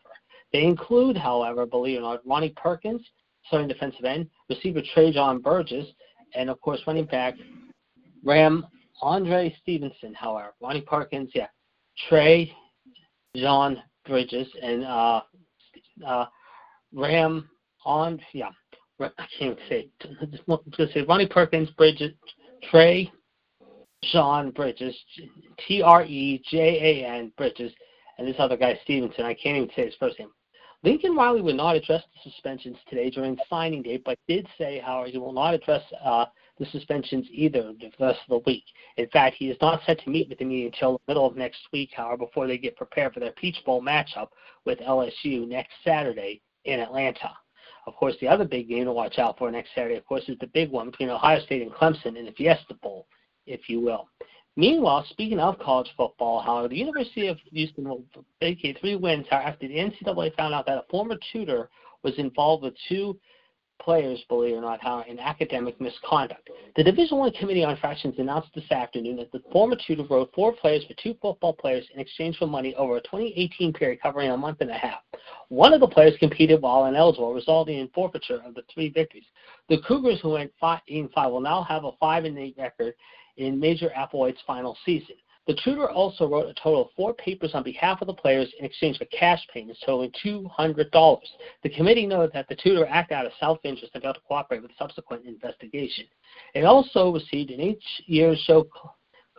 [0.53, 3.03] They include, however, believe it or not, Ronnie Perkins,
[3.47, 5.87] starting defensive end, receiver Trejan Bridges,
[6.35, 7.35] and of course running back
[8.25, 8.67] Ram
[9.03, 10.15] Andre Stevenson.
[10.15, 11.49] However, Ronnie Perkins, yeah,
[12.09, 12.53] Trey
[13.37, 15.21] John Bridges, and uh,
[16.07, 16.27] uh,
[16.93, 17.49] Ram
[17.85, 18.51] on yeah,
[19.01, 19.89] I can't say
[20.77, 22.13] just say Ronnie Perkins, Bridges,
[22.71, 23.11] Trey
[24.13, 24.97] John Bridges,
[25.67, 27.73] T R E J A N Bridges,
[28.19, 29.25] and this other guy Stevenson.
[29.25, 30.31] I can't even say his first name.
[30.83, 35.11] Lincoln Riley would not address the suspensions today during signing day, but did say, however,
[35.11, 36.25] he will not address uh,
[36.59, 38.65] the suspensions either the rest of the week.
[38.97, 41.37] In fact, he is not set to meet with the media until the middle of
[41.37, 44.29] next week, however, before they get prepared for their Peach Bowl matchup
[44.65, 47.31] with LSU next Saturday in Atlanta.
[47.87, 50.39] Of course, the other big game to watch out for next Saturday, of course, is
[50.39, 53.07] the big one between Ohio State and Clemson in the Fiesta Bowl,
[53.47, 54.09] if you will.
[54.57, 58.05] Meanwhile, speaking of college football, however, the University of Houston will
[58.41, 61.71] vacate three wins after the NCAA found out that a former tutor
[62.03, 63.19] was involved with two
[63.81, 66.51] players, believe it or not, how in academic misconduct.
[66.77, 70.53] The Division One Committee on Infractions announced this afternoon that the former tutor wrote four
[70.53, 74.37] players for two football players in exchange for money over a 2018 period covering a
[74.37, 75.01] month and a half.
[75.49, 79.25] One of the players competed while ineligible, resulting in forfeiture of the three victories.
[79.69, 80.81] The Cougars, who went 5
[81.15, 82.95] 5, will now have a 5 and 8 record
[83.37, 85.17] in Major Applewhite's final season.
[85.47, 88.65] The tutor also wrote a total of four papers on behalf of the players in
[88.65, 91.19] exchange for cash payments totaling $200.
[91.63, 94.71] The committee noted that the tutor acted out of self-interest and failed to cooperate with
[94.79, 96.05] subsequent investigation.
[96.55, 98.67] It also received an eight-year show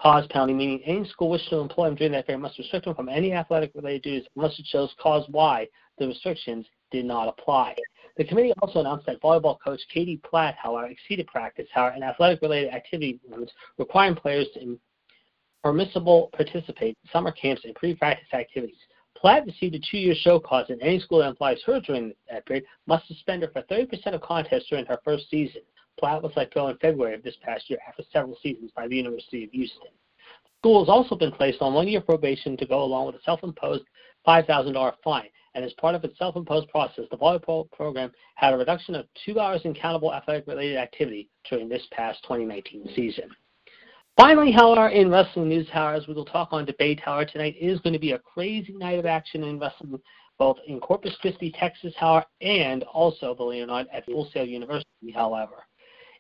[0.02, 2.96] cause penalty, meaning any school wishing to employ him during that period must restrict him
[2.96, 5.68] from any athletic-related duties unless it shows cause why
[6.00, 7.76] the restrictions did not apply.
[8.18, 12.74] The committee also announced that volleyball coach Katie Platt, however, exceeded practice, however, and athletic-related
[12.74, 14.78] activity limits requiring players to
[15.64, 18.76] permissible participate in summer camps and pre-practice activities.
[19.16, 22.66] Platt received a two-year show cause, and any school that employs her during that period
[22.88, 25.62] must suspend her for 30% of contests during her first season.
[26.00, 28.96] Platt was let go in February of this past year after several seasons by the
[28.96, 29.90] University of Houston.
[30.46, 33.84] The school has also been placed on one-year probation to go along with a self-imposed
[34.28, 35.30] $5,000 fine.
[35.54, 39.40] And as part of its self-imposed process, the volleyball program had a reduction of two
[39.40, 43.30] hours in countable athletic-related activity during this past 2019 season.
[44.18, 47.80] Finally, however, in wrestling news, however, as we will talk on debate, however, tonight is
[47.80, 50.00] going to be a crazy night of action in wrestling,
[50.38, 54.46] both in Corpus Christi, Texas, however, and also, believe it or not, at Full Sail
[54.46, 55.66] University, however.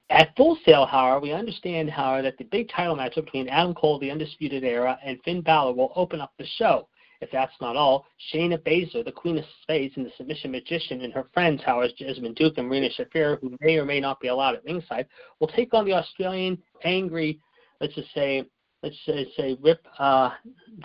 [0.10, 4.00] At Full Sail, however, we understand, however, that the big title matchup between Adam Cole,
[4.00, 6.88] the Undisputed Era, and Finn Balor will open up the show.
[7.22, 11.14] If that's not all, Shayna Baszler, the Queen of Spades and the Submission Magician, and
[11.14, 14.56] her friends, Howard Jessamyn Duke and Marina Shafir, who may or may not be allowed
[14.56, 15.08] at ringside,
[15.40, 17.40] will take on the Australian angry
[17.82, 18.46] let's just say,
[18.84, 20.30] let's say, say Rip uh,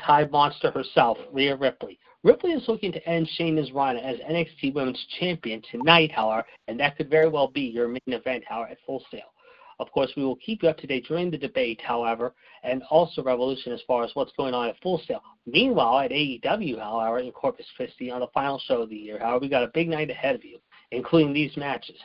[0.05, 2.01] Tide Monster herself, Rhea Ripley.
[2.25, 6.97] Ripley is looking to end Shayna's run as NXT Women's Champion tonight, however, and that
[6.97, 9.33] could very well be your main event, however, at Full Sail.
[9.79, 13.23] Of course, we will keep you up to date during the debate, however, and also
[13.23, 15.23] Revolution as far as what's going on at Full Sail.
[15.45, 19.41] Meanwhile, at AEW, however, in Corpus Christi on the final show of the year, however,
[19.41, 20.59] we got a big night ahead of you,
[20.93, 21.97] including these matches.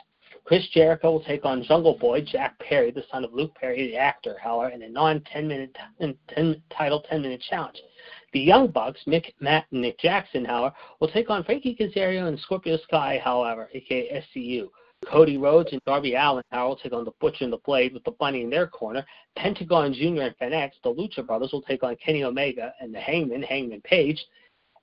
[0.44, 3.96] Chris Jericho will take on Jungle Boy Jack Perry, the son of Luke Perry, the
[3.96, 7.80] actor, however, in a non 10 minute 10 title 10 minute challenge.
[8.32, 12.38] The Young Bucks, Mick, Matt, and Nick Jackson, however, will take on Frankie Kazarian and
[12.40, 14.68] Scorpio Sky, however, aka SCU.
[15.06, 18.12] Cody Rhodes and Darby however, will take on the Butcher and the Blade with the
[18.12, 19.04] Bunny in their corner.
[19.36, 20.22] Pentagon Jr.
[20.22, 24.24] and Fenix, the Lucha Brothers, will take on Kenny Omega and the Hangman, Hangman Page.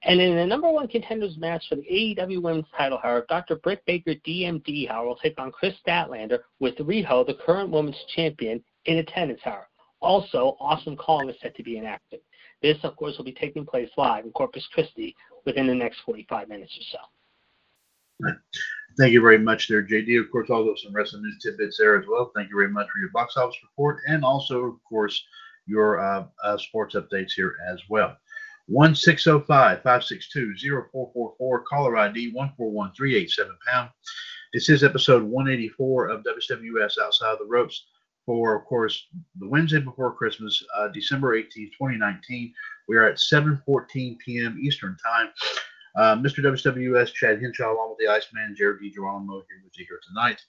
[0.03, 3.57] And in the number one contenders match for the AEW Women's title, however, Dr.
[3.57, 8.63] Britt Baker DMD, however, will take on Kris Statlander with Riho, the current women's champion,
[8.85, 9.67] in attendance, however.
[9.99, 12.21] Also, Awesome Kong is set to be enacted.
[12.61, 16.47] This, of course, will be taking place live in Corpus Christi within the next 45
[16.47, 16.99] minutes or so.
[18.97, 20.19] Thank you very much there, JD.
[20.19, 22.31] Of course, also some wrestling news tidbits there as well.
[22.35, 25.23] Thank you very much for your box office report and also, of course,
[25.67, 28.17] your uh, uh, sports updates here as well.
[28.67, 30.53] 1605 562
[30.91, 33.89] 0444, caller ID 141387 pound.
[34.53, 37.85] This is episode 184 of WWS Outside the Ropes
[38.25, 39.07] for, of course,
[39.39, 42.53] the Wednesday before Christmas, uh, December 18, 2019.
[42.87, 44.59] We are at 7:14 p.m.
[44.61, 45.29] Eastern Time.
[45.95, 46.39] Uh, Mr.
[46.39, 50.41] WWS, Chad Henshaw, along with the Iceman, Jared DiGirolamo here with you here tonight.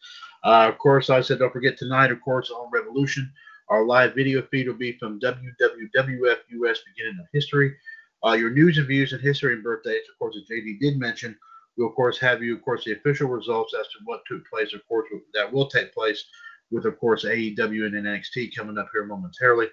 [0.44, 3.32] Uh, of course, I said don't forget tonight, of course, on Revolution,
[3.70, 7.76] our live video feed will be from WWWF beginning of history.
[8.26, 11.38] Uh, your news and views and history and birthdays, of course, as JD did mention,
[11.78, 14.74] we'll of course have you, of course, the official results as to what took place,
[14.74, 16.24] of course, that will take place
[16.70, 19.68] with, of course, AEW and NXT coming up here momentarily.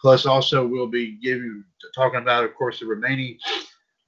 [0.00, 3.38] Plus, also we'll be giving talking about, of course, the remaining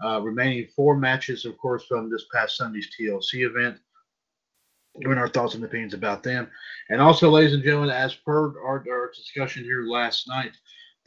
[0.04, 3.78] uh, remaining four matches, of course, from this past Sunday's TLC event.
[5.00, 6.50] Giving our thoughts and opinions about them,
[6.88, 10.50] and also, ladies and gentlemen, as per our, our discussion here last night,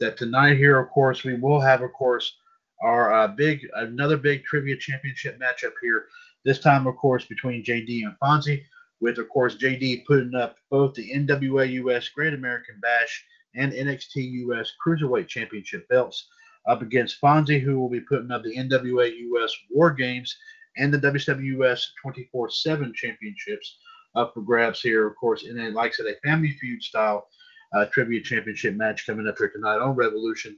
[0.00, 2.34] that tonight here, of course, we will have, of course,
[2.82, 6.06] our uh, big another big trivia championship matchup here.
[6.44, 8.62] This time, of course, between JD and Fonzie
[9.00, 14.32] with, of course, JD putting up both the NWA US Great American Bash and NXT
[14.48, 16.26] US Cruiserweight Championship belts
[16.66, 20.36] up against Fonzie, who will be putting up the NWA US War Games
[20.76, 23.78] and the WWS 24 7 Championships
[24.14, 25.44] up for grabs here, of course.
[25.44, 27.26] And then, like I said, a family feud style
[27.74, 30.56] uh, championship match coming up here tonight on Revolution.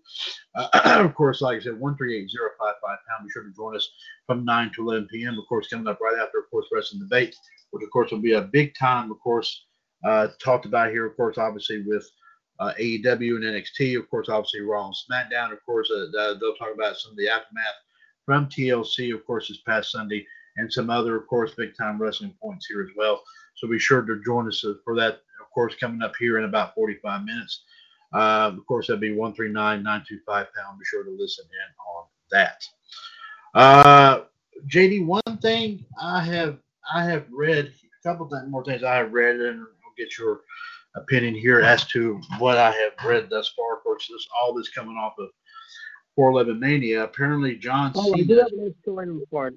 [0.55, 0.69] Uh,
[1.05, 3.27] of course, like I said, 138055 pound.
[3.27, 3.89] Be sure to join us
[4.27, 5.39] from 9 to 11 p.m.
[5.39, 7.35] Of course, coming up right after, of course, Wrestling Debate
[7.71, 9.67] which of course will be a big time, of course,
[10.05, 12.09] uh, talked about here, of course, obviously with
[12.59, 16.07] uh, AEW and NXT, of course, obviously Raw and SmackDown, of course, uh,
[16.41, 17.65] they'll talk about some of the aftermath
[18.25, 22.35] from TLC, of course, this past Sunday, and some other, of course, big time wrestling
[22.43, 23.23] points here as well.
[23.55, 26.75] So be sure to join us for that, of course, coming up here in about
[26.75, 27.63] 45 minutes.
[28.13, 30.79] Uh, of course, that'd be 139925 pound.
[30.79, 32.65] Be sure to listen in on that.
[33.55, 34.25] Uh,
[34.69, 36.59] JD, one thing I have
[36.95, 40.41] I have read a couple more things I have read, and I'll get your
[40.97, 43.77] opinion here as to what I have read thus far.
[43.77, 45.29] Of course, this all this coming off of
[46.17, 47.05] 411 Mania.
[47.05, 48.23] Apparently, John oh, Cena.
[48.23, 49.55] I do have a story report.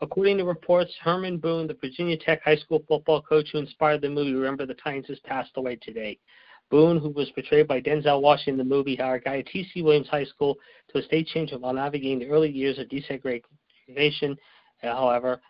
[0.00, 4.10] According to reports, Herman Boone, the Virginia Tech high school football coach who inspired the
[4.10, 6.18] movie Remember the Titans, has passed away today.
[6.70, 9.82] Boone, who was portrayed by Denzel Washington in the movie, hired guy at T.C.
[9.82, 10.56] Williams High School
[10.90, 14.36] to a state change while navigating the early years of desegregation.
[14.82, 15.40] However,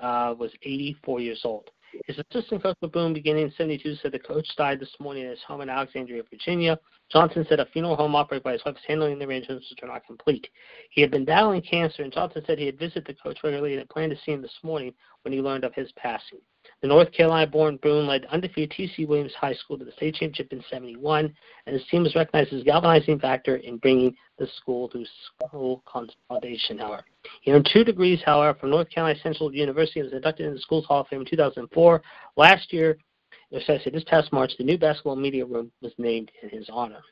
[0.00, 1.70] uh, was 84 years old.
[2.06, 5.42] His assistant coach for beginning in 72, said the coach died this morning at his
[5.42, 6.78] home in Alexandria, Virginia.
[7.10, 9.92] Johnson said a funeral home operated by his wife was handling the arrangements which are
[9.92, 10.48] not complete.
[10.90, 13.80] He had been battling cancer, and Johnson said he had visited the coach regularly and
[13.80, 16.40] had planned to see him this morning when he learned of his passing.
[16.80, 19.04] The North Carolina-born Boone led undefeated T.C.
[19.04, 21.34] Williams High School to the state championship in 71,
[21.66, 25.04] and his team was recognized as a galvanizing factor in bringing the school to
[25.46, 27.04] school consolidation, however.
[27.42, 30.62] He earned two degrees, however, from North Carolina Central University and was inducted into the
[30.62, 32.02] school's Hall of Fame in 2004.
[32.36, 32.98] Last year,
[33.50, 36.50] or should I say this past March, the new basketball media room was named in
[36.50, 37.02] his honor.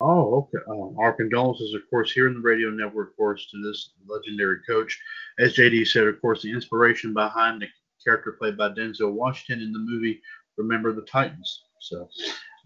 [0.00, 0.64] Oh, okay.
[0.68, 4.58] Uh, our condolences, of course, here in the radio network, of course, to this legendary
[4.68, 4.98] coach.
[5.38, 7.68] As JD said, of course, the inspiration behind the
[8.04, 10.20] character played by Denzel Washington in the movie
[10.56, 11.62] Remember the Titans.
[11.80, 12.08] So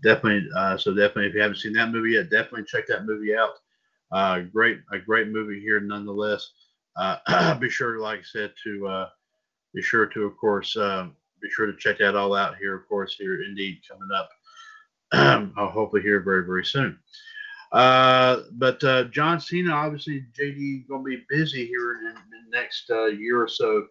[0.02, 3.36] definitely, uh, so definitely, if you haven't seen that movie yet, definitely check that movie
[3.36, 3.54] out.
[4.12, 6.50] Uh, great, a great movie here, nonetheless.
[6.96, 9.08] Uh, be sure, like I said, to uh,
[9.74, 11.08] be sure to, of course, uh,
[11.42, 14.30] be sure to check that all out here, of course, here indeed coming up.
[15.56, 16.98] I'll hopefully hear very, very soon.
[17.72, 22.56] Uh, but uh, John Cena, obviously, JD going to be busy here in, in the
[22.56, 23.86] next uh, year or so,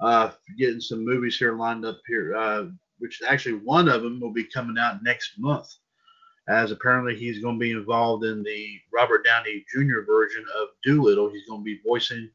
[0.00, 2.36] uh, getting some movies here lined up here.
[2.36, 2.64] Uh,
[3.02, 5.74] which actually one of them will be coming out next month,
[6.48, 10.00] as apparently he's going to be involved in the Robert Downey Jr.
[10.06, 11.30] version of Dolittle.
[11.30, 12.28] He's going to be voicing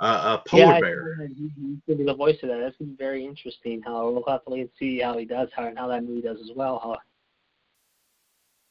[0.00, 1.16] uh, a polar yeah, bear.
[1.28, 2.58] He's going to be the voice of that.
[2.58, 3.82] That's going to be very interesting.
[3.84, 6.22] How we'll have to wait and see how he does, how and how that movie
[6.22, 6.80] does as well.
[6.82, 6.98] How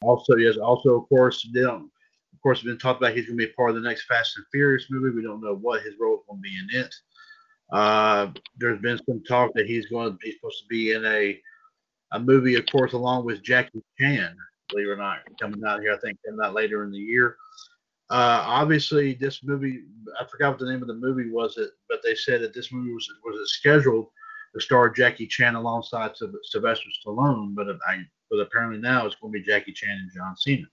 [0.02, 3.70] also, yes, also of course, of course, been talked about he's going to be part
[3.70, 5.16] of the next Fast and Furious movie.
[5.16, 6.96] We don't know what his role is going to be in it.
[7.72, 11.40] Uh, there's been some talk that he's going to be supposed to be in a
[12.14, 14.36] a movie, of course, along with Jackie Chan.
[14.72, 17.38] Believe it or not, coming out here, I think coming out later in the year.
[18.10, 19.84] Uh, obviously, this movie,
[20.20, 22.72] I forgot what the name of the movie was, it, but they said that this
[22.72, 24.08] movie was was scheduled
[24.54, 29.40] to star Jackie Chan alongside Sylvester Stallone, but I, but apparently now it's going to
[29.40, 30.68] be Jackie Chan and John Cena.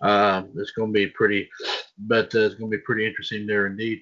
[0.00, 1.48] Uh, it's going to be pretty,
[1.98, 4.00] but uh, it's going to be pretty interesting there indeed.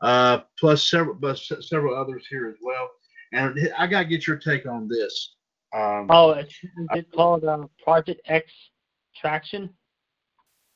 [0.00, 2.90] Uh, plus several, but several others here as well.
[3.32, 5.36] And I got to get your take on this.
[5.72, 6.54] Um, oh, it's,
[6.92, 8.50] it's called uh, Project X
[9.16, 9.70] Traction.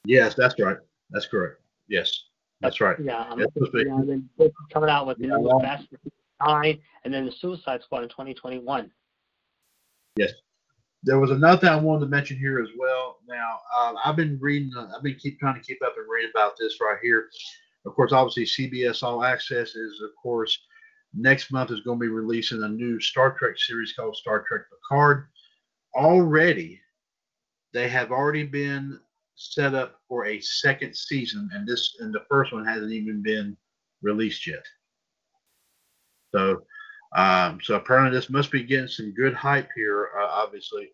[0.05, 0.76] Yes, that's right.
[1.11, 1.61] That's correct.
[1.88, 2.24] Yes,
[2.61, 2.97] that's right.
[3.03, 5.88] Yeah, I'm yeah, coming out with new Fast
[6.45, 8.90] Nine, and then the Suicide Squad in 2021.
[10.16, 10.32] Yes.
[11.03, 13.18] There was another thing I wanted to mention here as well.
[13.28, 16.30] Now, uh, I've been reading, uh, I've been keep trying to keep up and read
[16.30, 17.28] about this right here.
[17.84, 20.59] Of course, obviously, CBS All Access is, of course,
[21.17, 24.62] next month is going to be releasing a new Star Trek series called Star Trek
[24.71, 25.27] Picard.
[25.95, 26.81] Already,
[27.73, 28.99] they have already been
[29.37, 33.57] set up for a second season, and this and the first one hasn't even been
[34.03, 34.65] released yet.
[36.35, 36.62] So,
[37.17, 40.11] um, so apparently this must be getting some good hype here.
[40.19, 40.91] Uh, obviously,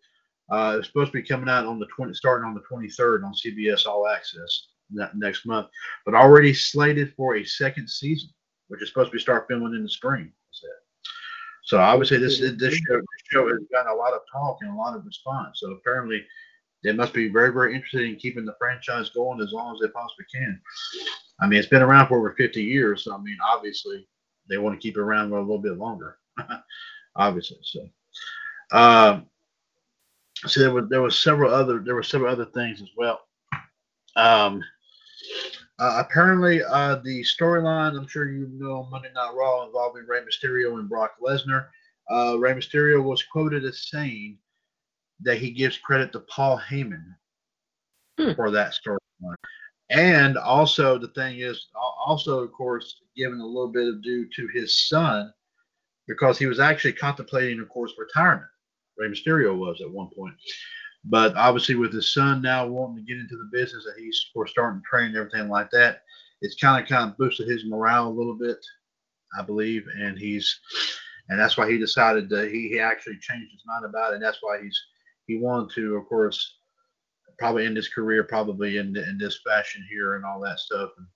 [0.51, 3.33] uh, it's supposed to be coming out on the 20, starting on the 23rd on
[3.33, 4.67] CBS All Access
[5.15, 5.67] next month,
[6.05, 8.29] but already slated for a second season,
[8.71, 10.31] which is supposed to be start filming in the spring.
[11.63, 14.75] So obviously this this show, this show has gotten a lot of talk and a
[14.75, 15.59] lot of response.
[15.59, 16.25] So apparently
[16.83, 19.89] they must be very very interested in keeping the franchise going as long as they
[19.89, 20.59] possibly can.
[21.41, 24.07] I mean it's been around for over 50 years, so I mean obviously
[24.49, 26.17] they want to keep it around for a little bit longer.
[27.15, 27.89] obviously, so.
[28.71, 29.27] Um,
[30.47, 33.19] so there were there was several other there were several other things as well.
[34.15, 34.63] Um,
[35.81, 40.77] uh, apparently, uh, the storyline, I'm sure you know, Monday Night Raw involving Rey Mysterio
[40.77, 41.69] and Brock Lesnar.
[42.07, 44.37] Uh, Rey Mysterio was quoted as saying
[45.21, 47.15] that he gives credit to Paul Heyman
[48.19, 48.33] hmm.
[48.33, 49.35] for that storyline.
[49.89, 54.47] And also, the thing is, also, of course, giving a little bit of due to
[54.53, 55.33] his son
[56.07, 58.47] because he was actually contemplating, of course, retirement.
[58.99, 60.35] Rey Mysterio was at one point.
[61.05, 64.45] But obviously, with his son now wanting to get into the business that he's for
[64.45, 66.03] starting to train and everything like that,
[66.41, 68.57] it's kind of kind of boosted his morale a little bit,
[69.37, 70.59] I believe, and he's
[71.29, 74.15] and that's why he decided that he, he actually changed his mind about it.
[74.15, 74.79] And that's why he's
[75.27, 76.57] he wanted to, of course,
[77.39, 81.07] probably end his career probably in in this fashion here and all that stuff, and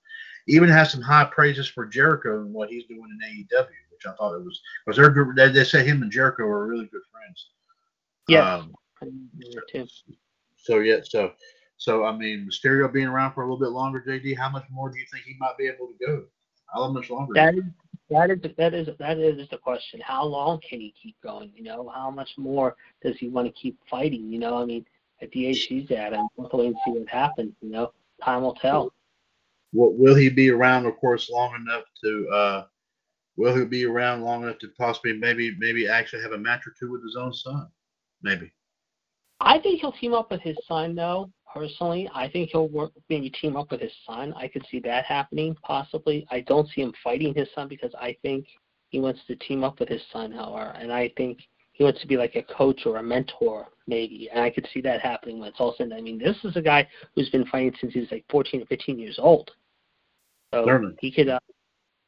[0.48, 4.12] even has some high praises for Jericho and what he's doing in AEW, which I
[4.16, 5.36] thought it was because they're good.
[5.36, 7.50] They, they say him and Jericho are really good friends.
[8.28, 8.56] Yeah.
[8.56, 8.74] Um,
[10.56, 11.32] so yeah, so
[11.76, 14.90] so I mean, Mysterio being around for a little bit longer, JD, how much more
[14.90, 16.24] do you think he might be able to go?
[16.72, 17.32] How much longer?
[17.34, 17.64] That is
[18.10, 20.00] that is that is that is the question.
[20.00, 21.52] How long can he keep going?
[21.54, 24.30] You know, how much more does he want to keep fighting?
[24.30, 24.84] You know, I mean,
[25.20, 27.52] at the age he's at, I'm wait and see what happens.
[27.60, 27.92] You know,
[28.24, 28.92] time will tell.
[29.72, 32.28] Well, will he be around, of course, long enough to?
[32.28, 32.64] uh
[33.36, 36.72] Will he be around long enough to possibly maybe maybe actually have a match or
[36.78, 37.68] two with his own son?
[38.22, 38.50] Maybe.
[39.40, 41.30] I think he'll team up with his son, though.
[41.52, 44.34] Personally, I think he'll work maybe team up with his son.
[44.36, 46.26] I could see that happening possibly.
[46.30, 48.46] I don't see him fighting his son because I think
[48.90, 51.38] he wants to team up with his son, however, and I think
[51.72, 54.28] he wants to be like a coach or a mentor, maybe.
[54.30, 55.92] And I could see that happening when it's all said.
[55.92, 58.66] I mean, this is a guy who's been fighting since he was like 14 or
[58.66, 59.50] 15 years old.
[60.52, 60.96] So Certainly.
[61.00, 61.28] he could.
[61.28, 61.38] Uh,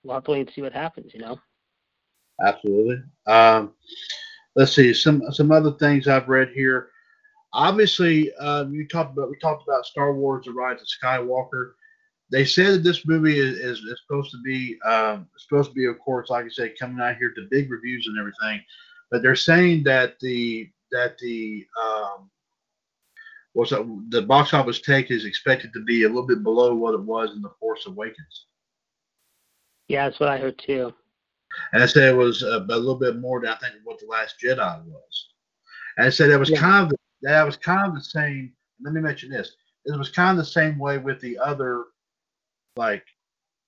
[0.05, 1.13] we'll have to wait and see what happens.
[1.15, 1.39] You know.
[2.45, 3.03] Absolutely.
[3.27, 3.73] Um,
[4.57, 6.91] let's see some some other things I've read here
[7.59, 11.73] obviously, um, you talked about we talked about Star Wars: The Rise of Skywalker.
[12.31, 15.87] They said that this movie is, is, is supposed to be um, supposed to be,
[15.87, 18.63] of course, like I said, coming out here to big reviews and everything.
[19.11, 22.31] But they're saying that the that the um,
[23.55, 26.95] what's that, the box office take is expected to be a little bit below what
[26.95, 28.47] it was in The Force Awakens.
[29.89, 30.93] Yeah, that's what I heard too.
[31.73, 34.07] And I said it was a, a little bit more than I think what the
[34.07, 35.29] Last Jedi was.
[35.97, 36.61] And I said it was yeah.
[36.61, 38.53] kind of that was kind of the same.
[38.83, 39.57] Let me mention this.
[39.85, 41.85] It was kind of the same way with the other,
[42.77, 43.05] like,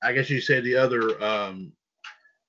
[0.03, 1.72] I guess you say the other um,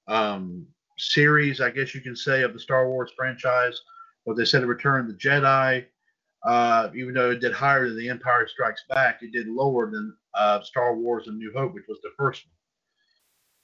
[0.07, 3.81] um, series, I guess you can say, of the Star Wars franchise.
[4.23, 5.85] What they said, Return of the Jedi.
[6.43, 10.15] Uh, even though it did higher than The Empire Strikes Back, it did lower than
[10.33, 12.45] uh, Star Wars: A New Hope, which was the first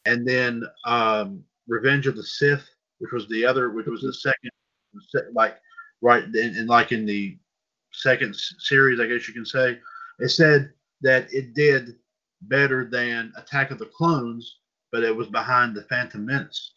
[0.06, 0.14] one.
[0.14, 2.68] And then um, Revenge of the Sith,
[3.00, 4.52] which was the other, which was the second,
[5.34, 5.58] like
[6.02, 7.38] right and, like in the
[7.92, 9.80] second series, I guess you can say,
[10.20, 10.72] it said
[11.02, 11.96] that it did
[12.44, 14.60] better than Attack of the Clones,
[14.92, 16.74] but it was behind the Phantom Menace.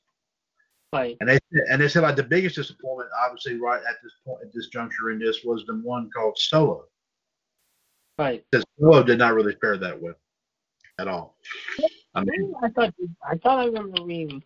[0.93, 1.17] Right.
[1.21, 1.39] And they
[1.71, 5.11] and they said like the biggest disappointment, obviously, right at this point, at this juncture
[5.11, 6.85] in this, was the one called Solo.
[8.19, 8.45] Right.
[8.51, 10.17] Because Solo did not really fare that well
[10.99, 11.37] at all.
[12.15, 12.93] I mean, I thought
[13.25, 14.43] I thought I remember reading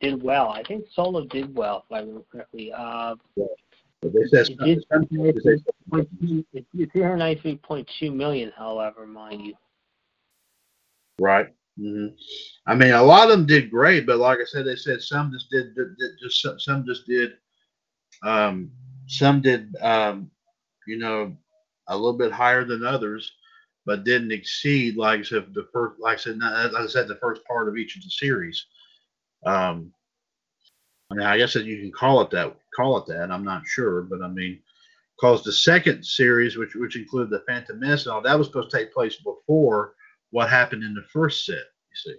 [0.00, 0.50] did well.
[0.50, 2.72] I think Solo did well, if I remember correctly.
[2.72, 3.46] Uh, but
[4.12, 5.64] they said it did some- they said-
[6.52, 9.54] it's 393.2 million, however, mind you.
[11.18, 11.54] Right.
[11.78, 12.08] hmm
[12.66, 15.32] I mean, a lot of them did great, but like I said, they said some
[15.32, 17.32] just did, did, did just some, some just did,
[18.22, 18.70] um,
[19.06, 20.30] some did, um,
[20.86, 21.36] you know,
[21.88, 23.32] a little bit higher than others,
[23.86, 27.08] but didn't exceed, like I said, the first, like I said, not- like I said,
[27.08, 28.66] the first part of each of the series.
[29.46, 29.92] Um,
[31.10, 33.30] I mean, I guess that you can call it that, call it that.
[33.30, 34.60] I'm not sure, but I mean,
[35.16, 38.70] because the second series, which which included the Phantom Menace and all, that was supposed
[38.70, 39.94] to take place before
[40.30, 41.56] what happened in the first set.
[41.56, 42.16] You see,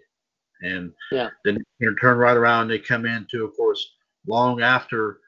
[0.62, 1.30] and Yeah.
[1.44, 2.68] then you turn right around.
[2.68, 3.96] They come into, of course,
[4.28, 5.20] long after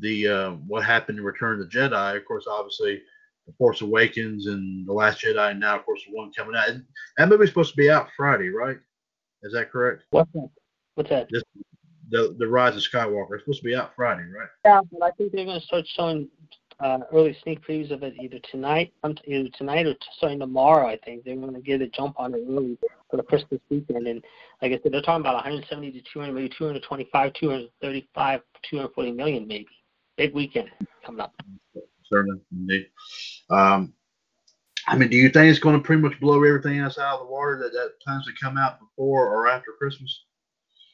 [0.00, 2.16] the uh, what happened in Return of the Jedi.
[2.16, 3.02] Of course, obviously,
[3.46, 6.68] the Force Awakens and the Last Jedi, and now of course the one coming out.
[6.68, 6.84] And
[7.18, 8.78] that movie's supposed to be out Friday, right?
[9.42, 10.04] Is that correct?
[10.10, 10.48] What's that?
[10.94, 11.28] What's that?
[12.12, 13.34] The the Rise of Skywalker.
[13.34, 14.48] It's supposed to be out Friday, right?
[14.64, 16.28] Yeah, but I think they're going to start showing
[16.78, 18.92] uh, early sneak previews of it either tonight,
[19.26, 20.88] either tonight or starting tomorrow.
[20.88, 22.76] I think they're going to get a jump on it early
[23.10, 24.06] for the Christmas weekend.
[24.06, 24.22] And
[24.60, 29.68] like I said, they're talking about 170 to 200, maybe 225, 235, 240 million, maybe.
[30.16, 30.70] Big weekend
[31.04, 31.34] coming up.
[32.04, 32.88] Certainly, indeed.
[33.48, 33.94] Um,
[34.86, 37.26] I mean, do you think it's going to pretty much blow everything else out of
[37.26, 40.24] the water that that plans to come out before or after Christmas?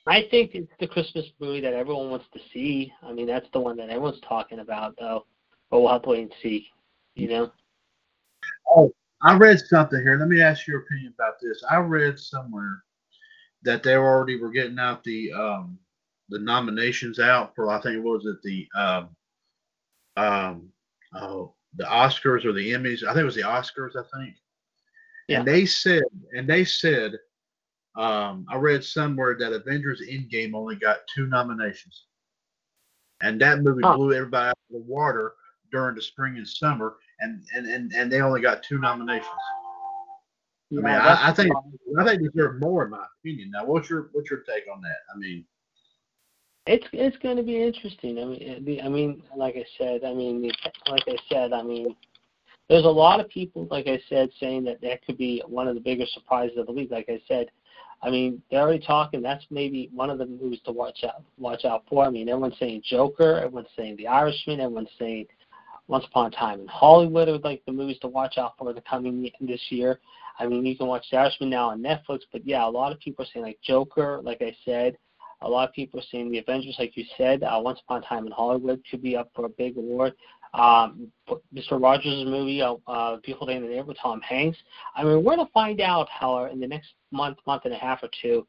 [0.08, 2.92] I think it's the Christmas movie that everyone wants to see.
[3.02, 5.26] I mean, that's the one that everyone's talking about, though.
[5.70, 6.66] But we'll have to wait and see.
[7.14, 7.52] You know?
[8.74, 8.92] Oh,
[9.22, 10.16] I read something here.
[10.16, 11.62] Let me ask your opinion about this.
[11.70, 12.82] I read somewhere
[13.62, 15.78] that they already were getting out the um,
[16.30, 19.08] the nominations out for I think it was it the um,
[20.16, 20.68] um,
[21.14, 23.02] oh the Oscars or the Emmys.
[23.02, 23.96] I think it was the Oscars.
[23.96, 24.36] I think.
[25.28, 25.40] Yeah.
[25.40, 26.04] And they said,
[26.34, 27.12] and they said,
[27.98, 32.04] um, I read somewhere that Avengers Endgame only got two nominations,
[33.20, 33.96] and that movie Huh.
[33.96, 35.34] blew everybody out of the water
[35.72, 39.28] during the spring and summer, and and and, and they only got two nominations.
[40.72, 41.52] I mean, I, I think
[41.98, 43.50] I think they deserve more in my opinion.
[43.50, 44.98] Now, what's your what's your take on that?
[45.14, 45.44] I mean,
[46.66, 48.18] It's it's going to be interesting.
[48.18, 50.52] I mean, the, I mean, like I said, I mean, the-
[50.88, 51.96] like I said, I mean,
[52.68, 55.74] there's a lot of people, like I said, saying that that could be one of
[55.74, 56.90] the bigger surprises of the week.
[56.90, 57.48] Like I said,
[58.02, 59.22] I mean, they're already talking.
[59.22, 62.04] That's maybe one of the movies to watch out watch out for.
[62.04, 65.26] I mean, everyone's saying Joker, everyone's saying The Irishman, everyone's saying
[65.88, 68.80] Once Upon a Time in Hollywood are like the movies to watch out for the
[68.82, 69.98] coming this year.
[70.38, 73.00] I mean, you can watch The Irishman now on Netflix, but yeah, a lot of
[73.00, 74.96] people are saying like Joker, like I said.
[75.40, 78.06] A lot of people are saying the Avengers, like you said, uh, Once Upon a
[78.06, 80.14] Time in Hollywood could be up for a big award.
[80.54, 81.12] Um,
[81.54, 81.80] Mr.
[81.80, 84.58] Rogers' movie, uh, uh, Beautiful Day in the Neighborhood, Tom Hanks.
[84.96, 87.78] I mean, we're going to find out how in the next month, month and a
[87.78, 88.46] half or two,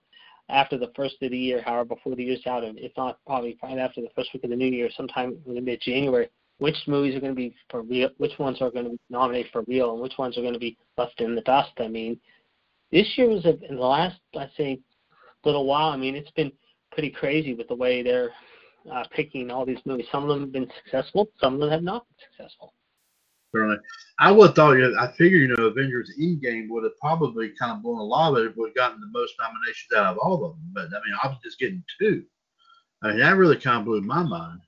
[0.49, 3.57] after the first of the year, however, before the year's out, and if not, probably
[3.61, 7.19] right after the first week of the new year, sometime in mid-January, which movies are
[7.19, 10.01] going to be for real, which ones are going to be nominated for real, and
[10.01, 11.71] which ones are going to be left in the dust.
[11.77, 12.19] I mean,
[12.91, 14.79] this year was a, in the last, let's say,
[15.45, 15.89] little while.
[15.89, 16.51] I mean, it's been
[16.91, 18.31] pretty crazy with the way they're
[18.91, 20.07] uh, picking all these movies.
[20.11, 22.73] Some of them have been successful, some of them have not been successful.
[23.53, 23.77] certainly,
[24.19, 24.73] I would have thought.
[24.73, 28.37] you I figured, you know, Avengers Endgame would have probably kind of blown a lot
[28.37, 28.45] of.
[28.45, 30.71] It would have gotten the most nominations out of all of them.
[30.73, 32.23] But I mean, I was just getting two.
[33.01, 34.59] I mean, that really kind of blew my mind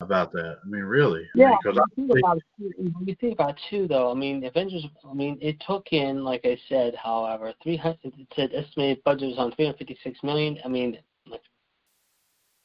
[0.00, 0.58] about that.
[0.64, 1.26] I mean, really.
[1.34, 1.58] I mean,
[1.96, 4.10] you think about it, too- when you think about it too, though.
[4.10, 4.84] I mean, Avengers.
[5.08, 8.12] I mean, it took in, like I said, however, three hundred.
[8.18, 10.58] It said estimated budget was on three hundred fifty-six million.
[10.64, 11.40] I mean, like,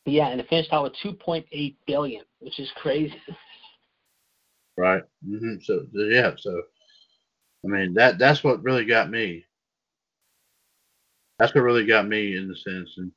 [0.05, 3.15] yeah, and it finished out with two point eight billion, which is crazy.
[4.77, 5.03] Right.
[5.25, 6.31] hmm So yeah.
[6.37, 6.61] So
[7.63, 9.45] I mean that that's what really got me.
[11.39, 13.11] That's what really got me in the sense, and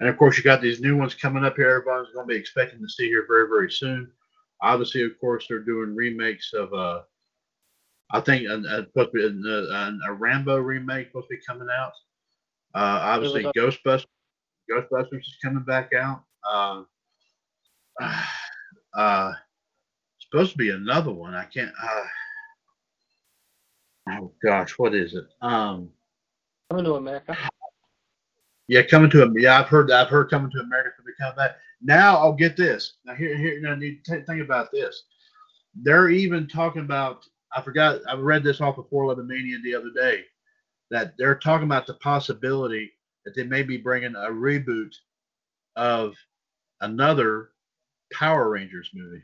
[0.00, 1.70] and of course you got these new ones coming up here.
[1.70, 4.10] Everybody's going to be expecting to see here very very soon.
[4.62, 7.02] Obviously, of course, they're doing remakes of uh,
[8.10, 11.92] I think uh, uh, be a, a, a Rambo remake supposed to be coming out.
[12.74, 14.06] Uh, obviously, Ghostbusters
[14.70, 16.22] Ghostbusters is coming back out.
[16.48, 16.82] Uh,
[18.94, 19.32] uh,
[20.20, 21.34] supposed to be another one.
[21.34, 21.72] I can't.
[21.82, 22.04] Uh,
[24.10, 25.24] oh gosh, what is it?
[25.40, 25.90] Um,
[26.70, 27.36] Coming to America.
[28.68, 30.06] Yeah, coming to yeah, I've heard that.
[30.06, 31.58] I've heard coming to America to become that.
[31.82, 32.94] Now I'll get this.
[33.04, 35.04] Now here, here, now need to think about this.
[35.74, 38.00] They're even talking about I forgot.
[38.08, 40.24] I read this off of 411 Mania the other day
[40.90, 42.92] that they're talking about the possibility
[43.24, 44.94] that they may be bringing a reboot
[45.76, 46.14] of
[46.80, 47.50] another
[48.12, 49.22] Power Rangers movie.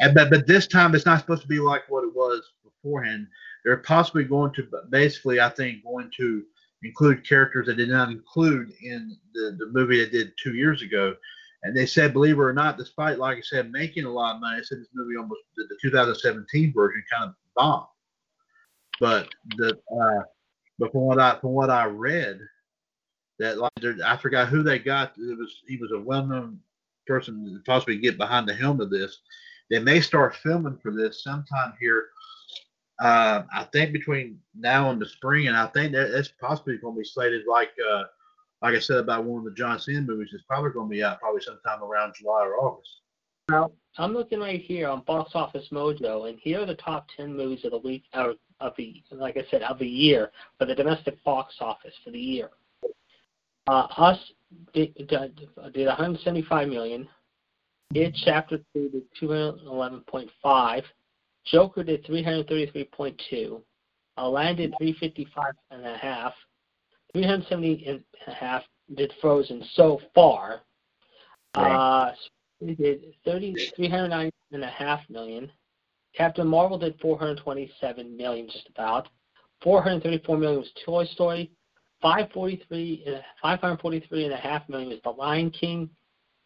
[0.00, 3.26] And, but but this time it's not supposed to be like what it was beforehand.
[3.64, 6.42] They're possibly going to basically, I think, going to
[6.82, 11.14] include characters that did not include in the, the movie they did two years ago.
[11.62, 14.40] And they said, believe it or not, despite like I said, making a lot of
[14.40, 17.86] money, they said this movie almost the, the 2017 version kind of bombed.
[18.98, 20.22] But the uh,
[20.78, 22.40] but from what I from what I read,
[23.38, 23.72] that like
[24.04, 25.12] I forgot who they got.
[25.18, 26.58] It was he was a well-known
[27.06, 29.20] person to possibly get behind the helm of this.
[29.70, 32.08] They may start filming for this sometime here.
[33.00, 36.94] Uh, I think between now and the spring, and I think that it's possibly going
[36.94, 38.04] to be slated like uh,
[38.60, 40.30] like I said about one of the John Cena movies.
[40.34, 42.90] It's probably going to be out probably sometime around July or August.
[43.48, 47.34] Now I'm looking right here on Box Office Mojo, and here are the top ten
[47.34, 50.74] movies of the week, or of the like I said of the year for the
[50.74, 52.50] domestic box office for the year.
[53.66, 54.18] Uh, Us
[54.74, 57.08] did, did 175 million.
[57.92, 60.82] It Chapter Two did 211.5.
[61.46, 63.60] Joker did 333.2.
[64.16, 66.34] Aladdin did 355 and a half.
[67.12, 68.62] 370 and a half
[68.94, 70.60] did Frozen so far.
[71.56, 72.10] Right.
[72.10, 72.12] Uh,
[72.64, 75.50] did 30, 390 and a half million.
[76.14, 79.08] Captain Marvel did 427 million, just about.
[79.62, 81.50] 434 million was Toy Story.
[82.02, 83.04] 543,
[83.42, 85.90] 543 and a half million was The Lion King,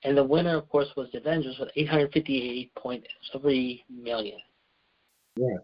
[0.05, 4.39] and the winner, of course, was The Avengers with 858.3 million.
[5.37, 5.57] Yeah,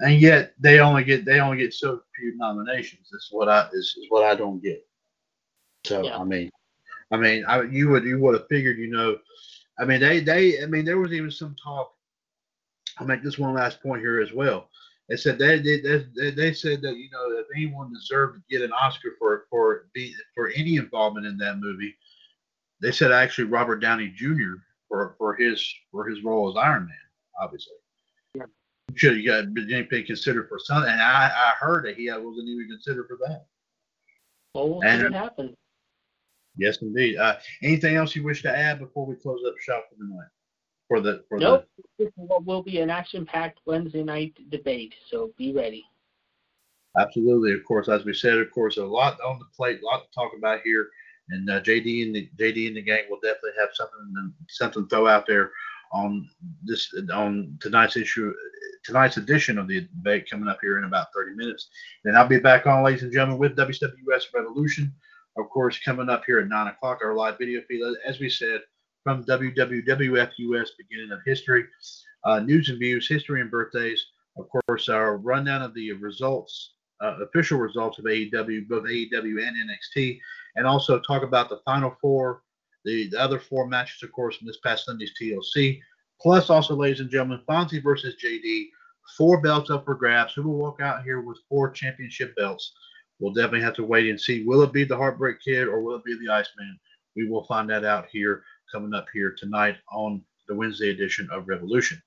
[0.00, 3.08] and yet they only get they only get so few nominations.
[3.10, 4.86] This is what I this is what I don't get.
[5.84, 6.18] So yeah.
[6.18, 6.50] I mean,
[7.10, 9.16] I mean, I, you would you would have figured, you know,
[9.78, 11.92] I mean they they I mean there was even some talk.
[12.98, 14.68] I'll make this one last point here as well.
[15.08, 18.64] They said they they, they, they said that you know if anyone deserved to get
[18.64, 21.96] an Oscar for for be, for any involvement in that movie,
[22.80, 24.54] they said actually Robert Downey Jr.
[24.88, 26.96] for for his for his role as Iron Man,
[27.40, 27.74] obviously.
[28.34, 28.44] Yeah.
[28.94, 33.06] Should have been considered for something, and I, I heard that he wasn't even considered
[33.08, 33.46] for that.
[34.54, 35.56] Well, we'll and, see what happens.
[36.56, 37.18] Yes, indeed.
[37.18, 40.28] Uh, anything else you wish to add before we close up shop for the night?
[40.88, 41.66] For the for nope.
[41.98, 42.04] The...
[42.04, 45.84] This will be an action-packed Wednesday night debate, so be ready.
[46.98, 47.88] Absolutely, of course.
[47.88, 50.60] As we said, of course, a lot on the plate, a lot to talk about
[50.64, 50.88] here.
[51.30, 54.88] And uh, JD and the JD and the gang will definitely have something something to
[54.88, 55.50] throw out there
[55.92, 56.28] on
[56.64, 58.32] this on tonight's issue
[58.84, 61.68] tonight's edition of the debate coming up here in about 30 minutes.
[62.04, 64.94] And I'll be back on, ladies and gentlemen, with WWS Revolution,
[65.36, 67.82] of course, coming up here at nine o'clock, our live video feed.
[68.06, 68.60] As we said,
[69.02, 71.64] from WWWF US, beginning of history,
[72.24, 74.04] uh, news and views, history and birthdays.
[74.38, 79.56] Of course, our rundown of the results, uh, official results of AEW, both AEW and
[79.56, 80.18] NXT,
[80.56, 82.42] and also talk about the final four,
[82.84, 85.80] the, the other four matches, of course, in this past Sunday's TLC.
[86.20, 88.68] Plus, also, ladies and gentlemen, Fonzie versus JD,
[89.16, 90.32] four belts up for grabs.
[90.34, 92.72] Who will walk out here with four championship belts?
[93.18, 94.44] We'll definitely have to wait and see.
[94.44, 96.78] Will it be the Heartbreak Kid or will it be the Iceman?
[97.14, 101.48] We will find that out here coming up here tonight on the Wednesday edition of
[101.48, 102.02] Revolution.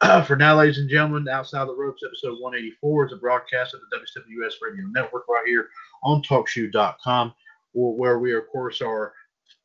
[0.00, 3.80] Uh, for now, ladies and gentlemen, Outside the Ropes, episode 184 is a broadcast of
[3.80, 5.68] the WWS Radio Network right here
[6.02, 7.32] on TalkShoe.com,
[7.74, 9.12] where we, of course, are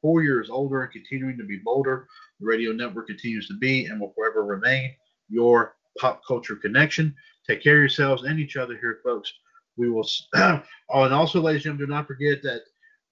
[0.01, 2.07] four years older and continuing to be bolder.
[2.39, 4.93] The radio network continues to be and will forever remain
[5.30, 7.16] your pop culture connection.
[7.47, 9.32] Take care of yourselves and each other here, folks.
[9.78, 10.07] We will.
[10.36, 12.62] oh, and also, ladies and gentlemen, do not forget that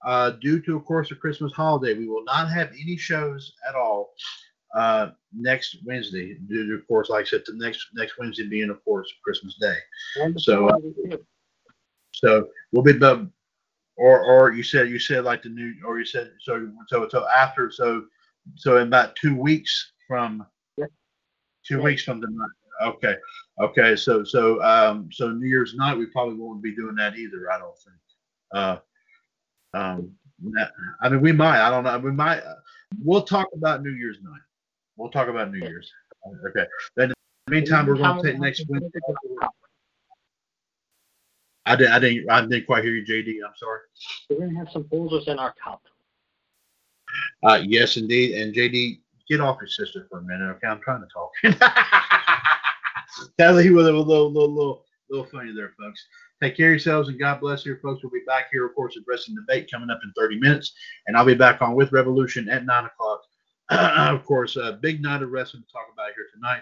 [0.05, 3.75] uh, due to, of course, the Christmas holiday, we will not have any shows at
[3.75, 4.13] all
[4.75, 6.37] uh, next Wednesday.
[6.47, 9.57] Due to, of course, like I said, the next next Wednesday being, of course, Christmas
[9.59, 9.75] Day.
[10.37, 10.77] So, uh,
[12.13, 12.93] so we'll be,
[13.97, 17.27] or or you said you said like the new, or you said so so so
[17.27, 18.05] after so
[18.55, 20.45] so in about two weeks from
[20.77, 20.85] yeah.
[21.67, 21.83] two yeah.
[21.83, 22.89] weeks from the night.
[22.89, 23.15] Okay,
[23.59, 23.95] okay.
[23.95, 27.51] So so um so New Year's night we probably won't be doing that either.
[27.51, 27.97] I don't think.
[28.53, 28.77] Uh,
[29.73, 30.11] um,
[31.01, 31.65] I mean, we might.
[31.65, 31.97] I don't know.
[31.99, 32.41] We might.
[33.03, 34.41] We'll talk about New Year's night.
[34.95, 35.91] We'll talk about New Year's.
[36.47, 36.65] Okay.
[36.95, 37.13] Then in
[37.47, 38.99] the meantime, we're going to take next Wednesday.
[41.67, 41.93] I didn't.
[41.93, 42.29] I didn't.
[42.29, 43.45] I didn't quite hear you, JD.
[43.45, 43.79] I'm sorry.
[44.29, 45.81] We're going to have some boulders in our cup.
[47.43, 48.35] Uh, yes, indeed.
[48.35, 50.49] And JD, get off your sister for a minute.
[50.55, 51.31] Okay, I'm trying to talk.
[53.39, 56.05] Kelly with a little, little, little, little funny there, folks.
[56.41, 58.03] Take care of yourselves and God bless you, folks.
[58.03, 60.73] We'll be back here, of course, addressing Debate coming up in 30 minutes.
[61.07, 63.21] And I'll be back on with Revolution at 9 o'clock.
[63.69, 66.61] of course, a big night of wrestling to talk about here tonight.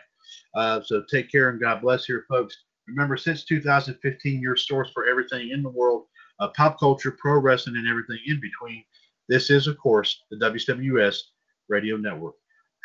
[0.55, 2.57] Uh, so take care and God bless here, folks.
[2.87, 6.05] Remember, since 2015, your source for everything in the world,
[6.39, 8.83] uh, pop culture, pro wrestling, and everything in between.
[9.27, 11.17] This is, of course, the WWS
[11.67, 12.35] Radio Network.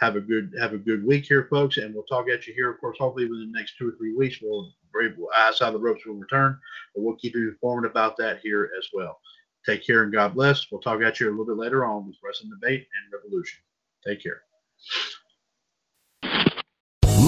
[0.01, 2.71] Have a good have a good week here, folks, and we'll talk at you here,
[2.71, 4.39] of course, hopefully within the next two or three weeks.
[4.41, 6.59] We'll, we'll outside the ropes will return,
[6.95, 9.21] but we'll keep you informed about that here as well.
[9.67, 10.71] Take care and God bless.
[10.71, 13.61] We'll talk at you a little bit later on with Wrestling Debate and Revolution.
[14.07, 14.43] Take care.